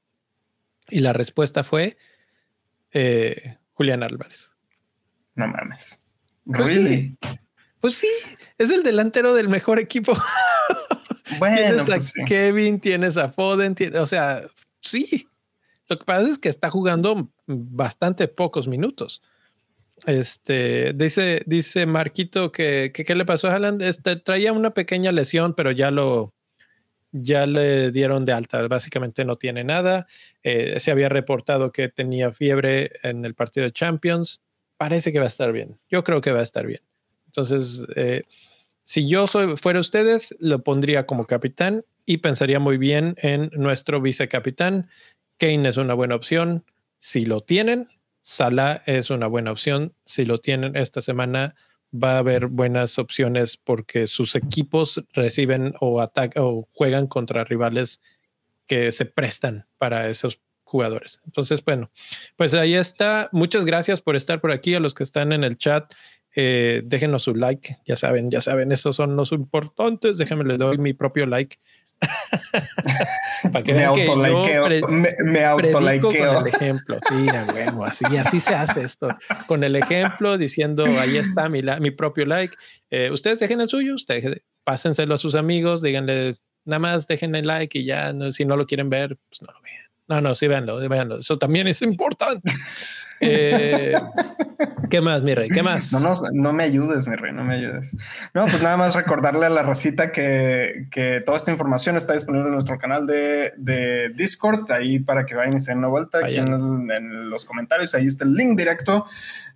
Y 0.89 1.01
la 1.01 1.13
respuesta 1.13 1.65
fue 1.65 1.97
eh, 2.93 3.59
Julián 3.73 4.05
Álvarez. 4.05 4.57
No 5.35 5.49
mames. 5.49 6.08
Pues 6.53 6.71
Sí. 6.71 7.17
Pues 7.81 7.95
sí, 7.95 8.09
es 8.59 8.71
el 8.71 8.83
delantero 8.83 9.35
del 9.35 9.49
mejor 9.49 9.79
equipo. 9.79 10.13
Bueno, 11.39 11.57
tienes 11.57 11.83
a 11.83 11.87
pues 11.87 12.15
Kevin, 12.27 12.81
tienes 12.81 13.19
a 13.19 13.31
Foden, 13.31 13.77
o 13.97 14.07
sea, 14.07 14.49
sí. 14.81 15.29
Lo 15.87 15.99
que 15.99 16.05
pasa 16.05 16.27
es 16.27 16.39
que 16.39 16.49
está 16.49 16.71
jugando 16.71 17.31
bastante 17.47 18.29
pocos 18.29 18.67
minutos. 18.67 19.23
Este 20.07 20.95
dice, 20.95 21.43
dice 21.45 21.85
Marquito 21.85 22.51
que, 22.51 22.93
qué 22.95 23.15
le 23.15 23.27
pasó 23.27 23.49
a 23.49 23.55
Haaland. 23.55 23.83
Este, 23.83 24.17
traía 24.17 24.55
una 24.55 24.73
pequeña 24.73 25.13
lesión, 25.13 25.55
pero 25.55 25.71
ya 25.71 25.91
lo 25.91 26.35
ya 27.13 27.47
le 27.47 27.91
dieron 27.91 28.25
de 28.25 28.33
alta. 28.33 28.67
Básicamente 28.67 29.25
no 29.27 29.37
tiene 29.37 29.65
nada. 29.65 30.07
Eh, 30.43 30.81
se 30.81 30.91
había 30.91 31.11
reportado 31.11 31.73
que 31.73 31.89
tenía 31.91 32.33
fiebre 32.33 32.91
en 33.03 33.25
el 33.27 33.35
partido 33.35 33.65
de 33.65 33.73
Champions 33.73 34.41
parece 34.79 35.13
que 35.13 35.19
va 35.19 35.27
a 35.27 35.29
estar 35.29 35.53
bien. 35.53 35.79
Yo 35.91 36.03
creo 36.05 36.23
que 36.23 36.33
va 36.33 36.41
a 36.41 36.45
estar 36.45 36.67
bien. 36.67 36.81
Entonces, 37.27 37.87
eh, 37.97 38.25
si 38.81 39.07
yo 39.07 39.27
fuera 39.27 39.81
ustedes, 39.81 40.35
lo 40.41 40.63
pondría 40.63 41.05
como 41.05 41.27
capitán 41.27 41.85
y 42.07 42.19
pensaría 42.19 42.59
muy 42.59 42.79
bien 42.79 43.17
en 43.19 43.51
nuestro 43.53 44.01
vicecapitán. 44.01 44.89
Kane 45.37 45.69
es 45.69 45.77
una 45.77 45.93
buena 45.93 46.15
opción. 46.15 46.65
Si 46.97 47.27
lo 47.27 47.43
tienen, 47.43 47.89
Salah 48.23 48.83
es 48.87 49.11
una 49.11 49.27
buena 49.27 49.53
opción. 49.53 49.95
Si 50.05 50.25
lo 50.25 50.39
tienen 50.39 50.75
esta 50.77 51.03
semana, 51.03 51.55
va 51.93 52.15
a 52.15 52.19
haber 52.19 52.47
buenas 52.47 52.99
opciones 52.99 53.57
porque 53.57 54.07
sus 54.07 54.35
equipos 54.37 55.05
reciben 55.13 55.75
o 55.81 56.01
atacan 56.01 56.43
o 56.43 56.69
juegan 56.73 57.07
contra 57.07 57.45
rivales 57.45 58.01
que 58.67 58.93
se 58.93 59.05
prestan 59.05 59.67
para 59.79 60.09
esos 60.09 60.41
jugadores. 60.69 61.21
Entonces, 61.25 61.65
bueno, 61.65 61.91
pues 62.37 62.55
ahí 62.55 62.75
está. 62.75 63.29
Muchas 63.33 63.65
gracias 63.65 64.01
por 64.01 64.17
estar 64.17 64.41
por 64.41 64.53
aquí. 64.53 64.75
A 64.75 64.81
los 64.81 64.95
que 64.95 65.03
están 65.03 65.33
en 65.33 65.43
el 65.43 65.57
chat, 65.57 65.93
eh, 66.37 66.83
déjenos 66.85 67.23
su 67.23 67.35
like. 67.35 67.79
Ya 67.87 67.97
saben, 67.97 68.31
ya 68.31 68.41
saben, 68.41 68.71
estos 68.71 68.97
son 68.97 69.17
los 69.17 69.33
importantes. 69.33 70.19
Déjenme 70.19 70.45
le 70.45 70.59
doy 70.59 70.79
mi 70.79 70.93
propio 70.93 71.27
like. 71.27 71.59
Para 73.53 73.65
que 73.65 73.73
me 73.75 73.85
autolikeo. 73.85 74.69
Me, 74.89 75.15
me 75.25 75.71
Con 75.71 75.89
el 75.89 76.47
ejemplo. 76.47 76.97
Sí, 77.09 77.27
bueno, 77.53 77.85
así, 77.85 78.05
así 78.17 78.39
se 78.39 78.55
hace 78.55 78.83
esto. 78.83 79.09
Con 79.47 79.65
el 79.65 79.75
ejemplo, 79.75 80.37
diciendo 80.37 80.85
ahí 80.85 81.17
está 81.17 81.49
mi, 81.49 81.63
mi 81.81 81.91
propio 81.91 82.27
like. 82.27 82.55
Eh, 82.91 83.11
ustedes 83.11 83.41
dejen 83.41 83.61
el 83.61 83.69
suyo, 83.69 83.95
ustedes 83.95 84.43
pásenselo 84.65 85.15
a 85.15 85.19
sus 85.19 85.35
amigos, 85.35 85.81
díganle 85.81 86.37
nada 86.69 86.81
más 86.81 87.09
dejen 87.09 87.35
el 87.35 87.47
like 87.47 87.79
y 87.79 87.85
ya, 87.85 88.15
si 88.31 88.45
no 88.45 88.57
lo 88.57 88.67
quieren 88.67 88.91
ver, 88.91 89.17
pues 89.29 89.41
no 89.41 89.53
lo 89.53 89.61
vean. 89.63 89.78
No, 90.09 90.21
no, 90.21 90.35
sí, 90.35 90.49
véanlo, 90.49 90.77
véanlo. 90.89 91.19
Eso 91.19 91.37
también 91.37 91.69
es 91.69 91.83
importante. 91.83 92.51
Eh, 93.21 93.93
¿Qué 94.91 95.01
más, 95.01 95.23
mi 95.23 95.35
rey? 95.35 95.49
¿Qué 95.49 95.63
más? 95.63 95.93
No, 96.33 96.53
me 96.53 96.65
ayudes, 96.65 97.07
mi 97.07 97.17
rey, 97.17 97.33
no 97.33 97.45
me 97.45 97.55
ayudes. 97.55 97.97
No, 98.35 98.47
pues 98.47 98.63
nada 98.63 98.77
más 98.77 98.95
recordarle 98.95 99.47
a 99.47 99.51
la 99.51 99.63
racita 99.63 100.13
que, 100.13 100.87
que 100.91 101.21
toda 101.21 101.37
esta 101.37 101.51
información 101.51 101.97
está 101.97 102.15
disponible 102.15 102.49
en 102.49 102.55
nuestro 102.55 102.79
canal 102.79 103.07
de, 103.07 103.53
de 103.57 104.11
Discord, 104.11 104.71
ahí 104.73 104.99
para 104.99 105.27
que 105.27 105.35
vayan 105.35 105.55
y 105.55 105.59
se 105.59 105.71
den 105.71 105.79
una 105.79 105.89
vuelta. 105.89 106.19
Aquí 106.25 106.37
en, 106.37 106.91
en, 106.91 107.31
los 107.31 107.45
comentarios, 107.45 107.95
ahí 107.95 108.07
está 108.07 108.25
el 108.25 108.35
link 108.35 108.59
directo. 108.59 109.05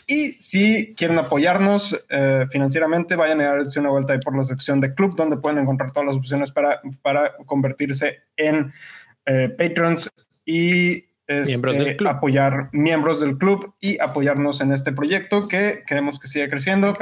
Y 0.07 0.33
si 0.33 0.95
quieren 0.95 1.19
apoyarnos 1.19 2.05
eh, 2.09 2.47
financieramente, 2.51 3.17
vayan 3.17 3.41
a 3.41 3.55
darse 3.55 3.81
una 3.81 3.91
vuelta 3.91 4.13
ahí 4.13 4.21
por 4.21 4.37
la 4.37 4.45
sección 4.45 4.81
de 4.81 4.95
club, 4.95 5.17
donde 5.17 5.37
pueden 5.37 5.59
encontrar 5.59 5.93
todas 5.93 6.07
las 6.07 6.17
opciones 6.17 6.53
para, 6.53 6.81
para 7.03 7.37
convertirse 7.47 8.21
en 8.37 8.73
eh, 9.27 9.49
patrons 9.57 10.09
y 10.45 11.05
este, 11.31 11.97
apoyar 12.09 12.71
miembros 12.73 13.21
del 13.21 13.39
club 13.39 13.75
y 13.81 14.01
apoyarnos 14.01 14.61
en 14.61 14.73
este 14.73 14.93
proyecto 14.93 15.47
que 15.47 15.85
queremos 15.87 16.19
que 16.19 16.27
siga 16.27 16.49
creciendo. 16.49 16.93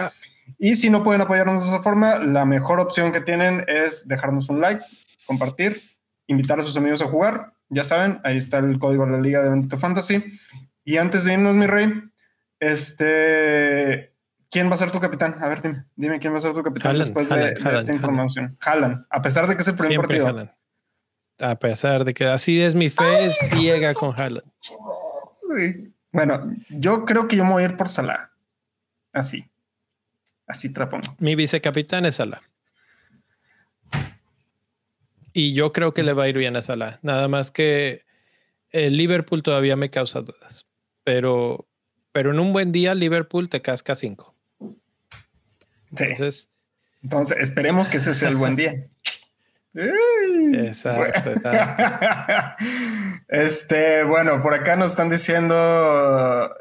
Y 0.59 0.76
si 0.76 0.90
no 0.90 1.03
pueden 1.03 1.22
apoyarnos 1.22 1.62
de 1.62 1.70
esa 1.70 1.82
forma, 1.82 2.18
la 2.18 2.44
mejor 2.44 2.78
opción 2.78 3.11
que 3.11 3.22
tienen 3.22 3.64
es 3.68 4.07
dejarnos 4.07 4.51
un 4.51 4.61
like, 4.61 4.82
compartir, 5.24 5.82
invitar 6.26 6.61
a 6.61 6.62
sus 6.62 6.76
amigos 6.76 7.01
a 7.01 7.07
jugar. 7.07 7.55
Ya 7.70 7.84
saben, 7.84 8.20
ahí 8.22 8.36
está 8.36 8.59
el 8.59 8.78
código 8.78 9.07
de 9.07 9.12
la 9.12 9.20
Liga 9.20 9.42
de 9.42 9.51
Bendito 9.51 9.78
Fantasy. 9.78 10.22
Y 10.84 10.96
antes 10.99 11.24
de 11.24 11.34
irnos, 11.34 11.55
mi 11.55 11.66
rey, 11.66 11.90
este, 12.61 14.12
¿quién 14.50 14.70
va 14.70 14.74
a 14.74 14.78
ser 14.78 14.90
tu 14.90 15.00
capitán? 15.00 15.36
A 15.40 15.48
ver, 15.48 15.62
dime, 15.62 15.84
dime 15.96 16.18
quién 16.18 16.32
va 16.32 16.38
a 16.38 16.42
ser 16.42 16.54
tu 16.54 16.62
capitán 16.62 16.98
después 16.98 17.28
de, 17.28 17.52
esta 17.52 17.92
información. 17.92 18.56
Jalan, 18.61 19.06
a 19.11 19.22
pesar 19.22 19.46
de 19.46 19.56
que 19.56 19.62
es 19.62 19.68
el 19.68 19.76
primer 19.76 20.00
partido 20.00 20.48
a 21.40 21.59
pesar 21.59 22.04
de 22.04 22.14
que 22.14 22.26
así 22.26 22.61
es 22.61 22.74
mi 22.74 22.90
fe 22.90 23.30
ciega 23.30 23.94
con 23.94 24.14
Haaland. 24.18 24.44
Bueno, 26.11 26.52
yo 26.68 27.04
creo 27.04 27.28
que 27.28 27.36
yo 27.36 27.44
me 27.44 27.52
voy 27.52 27.62
a 27.62 27.66
ir 27.66 27.76
por 27.76 27.88
Salah. 27.88 28.32
Así. 29.12 29.48
Así 30.46 30.72
te 30.72 30.80
Mi 31.18 31.34
vicecapitán 31.34 32.06
es 32.06 32.16
Salah. 32.16 32.40
Y 35.32 35.54
yo 35.54 35.72
creo 35.72 35.94
que 35.94 36.02
le 36.02 36.12
va 36.12 36.24
a 36.24 36.28
ir 36.28 36.38
bien 36.38 36.56
a 36.56 36.62
Salah. 36.62 36.98
Nada 37.02 37.28
más 37.28 37.50
que 37.50 38.04
el 38.70 38.96
Liverpool 38.96 39.42
todavía 39.42 39.76
me 39.76 39.90
causa 39.90 40.22
dudas. 40.22 40.66
Pero, 41.04 41.68
pero 42.19 42.33
en 42.33 42.41
un 42.41 42.53
buen 42.53 42.73
día, 42.73 42.97
Liverpool 42.97 43.49
te 43.49 43.62
casca 43.62 43.95
cinco. 43.95 44.35
Entonces, 45.91 46.51
Entonces 47.01 47.37
esperemos 47.39 47.89
que 47.89 47.99
ese 47.99 48.12
sea 48.12 48.29
el 48.29 48.35
buen 48.35 48.57
día. 48.57 48.89
Exacto, 49.73 51.31
Este, 53.29 54.03
bueno, 54.03 54.43
por 54.43 54.53
acá 54.53 54.75
nos 54.75 54.89
están 54.89 55.11
diciendo 55.11 55.55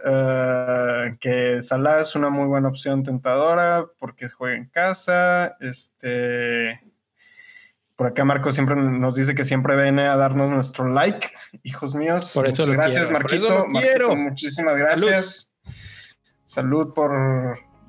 eh, 0.05 1.17
que 1.19 1.63
Salah 1.63 2.01
es 2.01 2.15
una 2.15 2.29
muy 2.29 2.45
buena 2.45 2.67
opción 2.67 3.01
tentadora 3.01 3.83
porque 3.97 4.29
juega 4.29 4.57
en 4.57 4.67
casa. 4.67 5.57
Este, 5.59 6.81
por 7.97 8.07
acá 8.07 8.23
Marco 8.23 8.51
siempre 8.53 8.75
nos 8.75 9.15
dice 9.15 9.35
que 9.35 9.43
siempre 9.43 9.75
viene 9.75 10.03
a 10.03 10.15
darnos 10.15 10.49
nuestro 10.49 10.87
like. 10.87 11.29
Hijos 11.63 11.95
míos, 11.95 12.31
por 12.33 12.47
eso 12.47 12.65
gracias, 12.65 13.11
Marquito. 13.11 13.65
Muchísimas 14.15 14.77
gracias. 14.77 15.51
Salud 16.45 16.93
por 16.93 17.11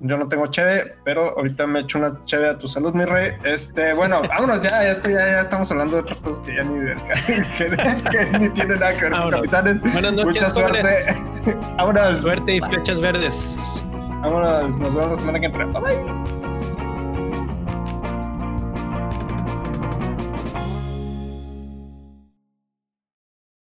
yo 0.00 0.16
no 0.16 0.28
tengo 0.28 0.46
cheve, 0.46 0.96
pero 1.04 1.36
ahorita 1.36 1.66
me 1.66 1.80
echo 1.80 1.98
una 1.98 2.24
cheve 2.24 2.48
a 2.48 2.58
tu 2.58 2.68
salud, 2.68 2.94
mi 2.94 3.04
rey. 3.04 3.32
Este, 3.44 3.92
bueno, 3.94 4.22
vámonos 4.28 4.60
ya, 4.60 4.82
ya, 4.82 4.94
ya, 5.02 5.40
estamos 5.40 5.70
hablando 5.70 5.96
de 5.96 6.02
otras 6.02 6.20
cosas 6.20 6.40
que 6.40 6.54
ya 6.54 6.62
ni, 6.62 6.78
que, 8.10 8.38
ni 8.38 8.48
tienen 8.50 8.78
nada 8.78 8.96
que 8.96 9.02
ver 9.02 9.12
con 9.12 9.30
capitanes. 9.30 9.82
Mucha 9.82 10.50
suerte. 10.50 10.88
vámonos. 11.76 12.22
Suerte 12.22 12.56
y 12.56 12.60
flechas 12.60 13.00
verdes. 13.00 14.10
Vámonos, 14.22 14.78
nos 14.78 14.94
vemos 14.94 15.10
la 15.10 15.16
semana 15.16 15.40
que 15.40 15.46
entra. 15.46 15.66
Bye. 15.66 16.77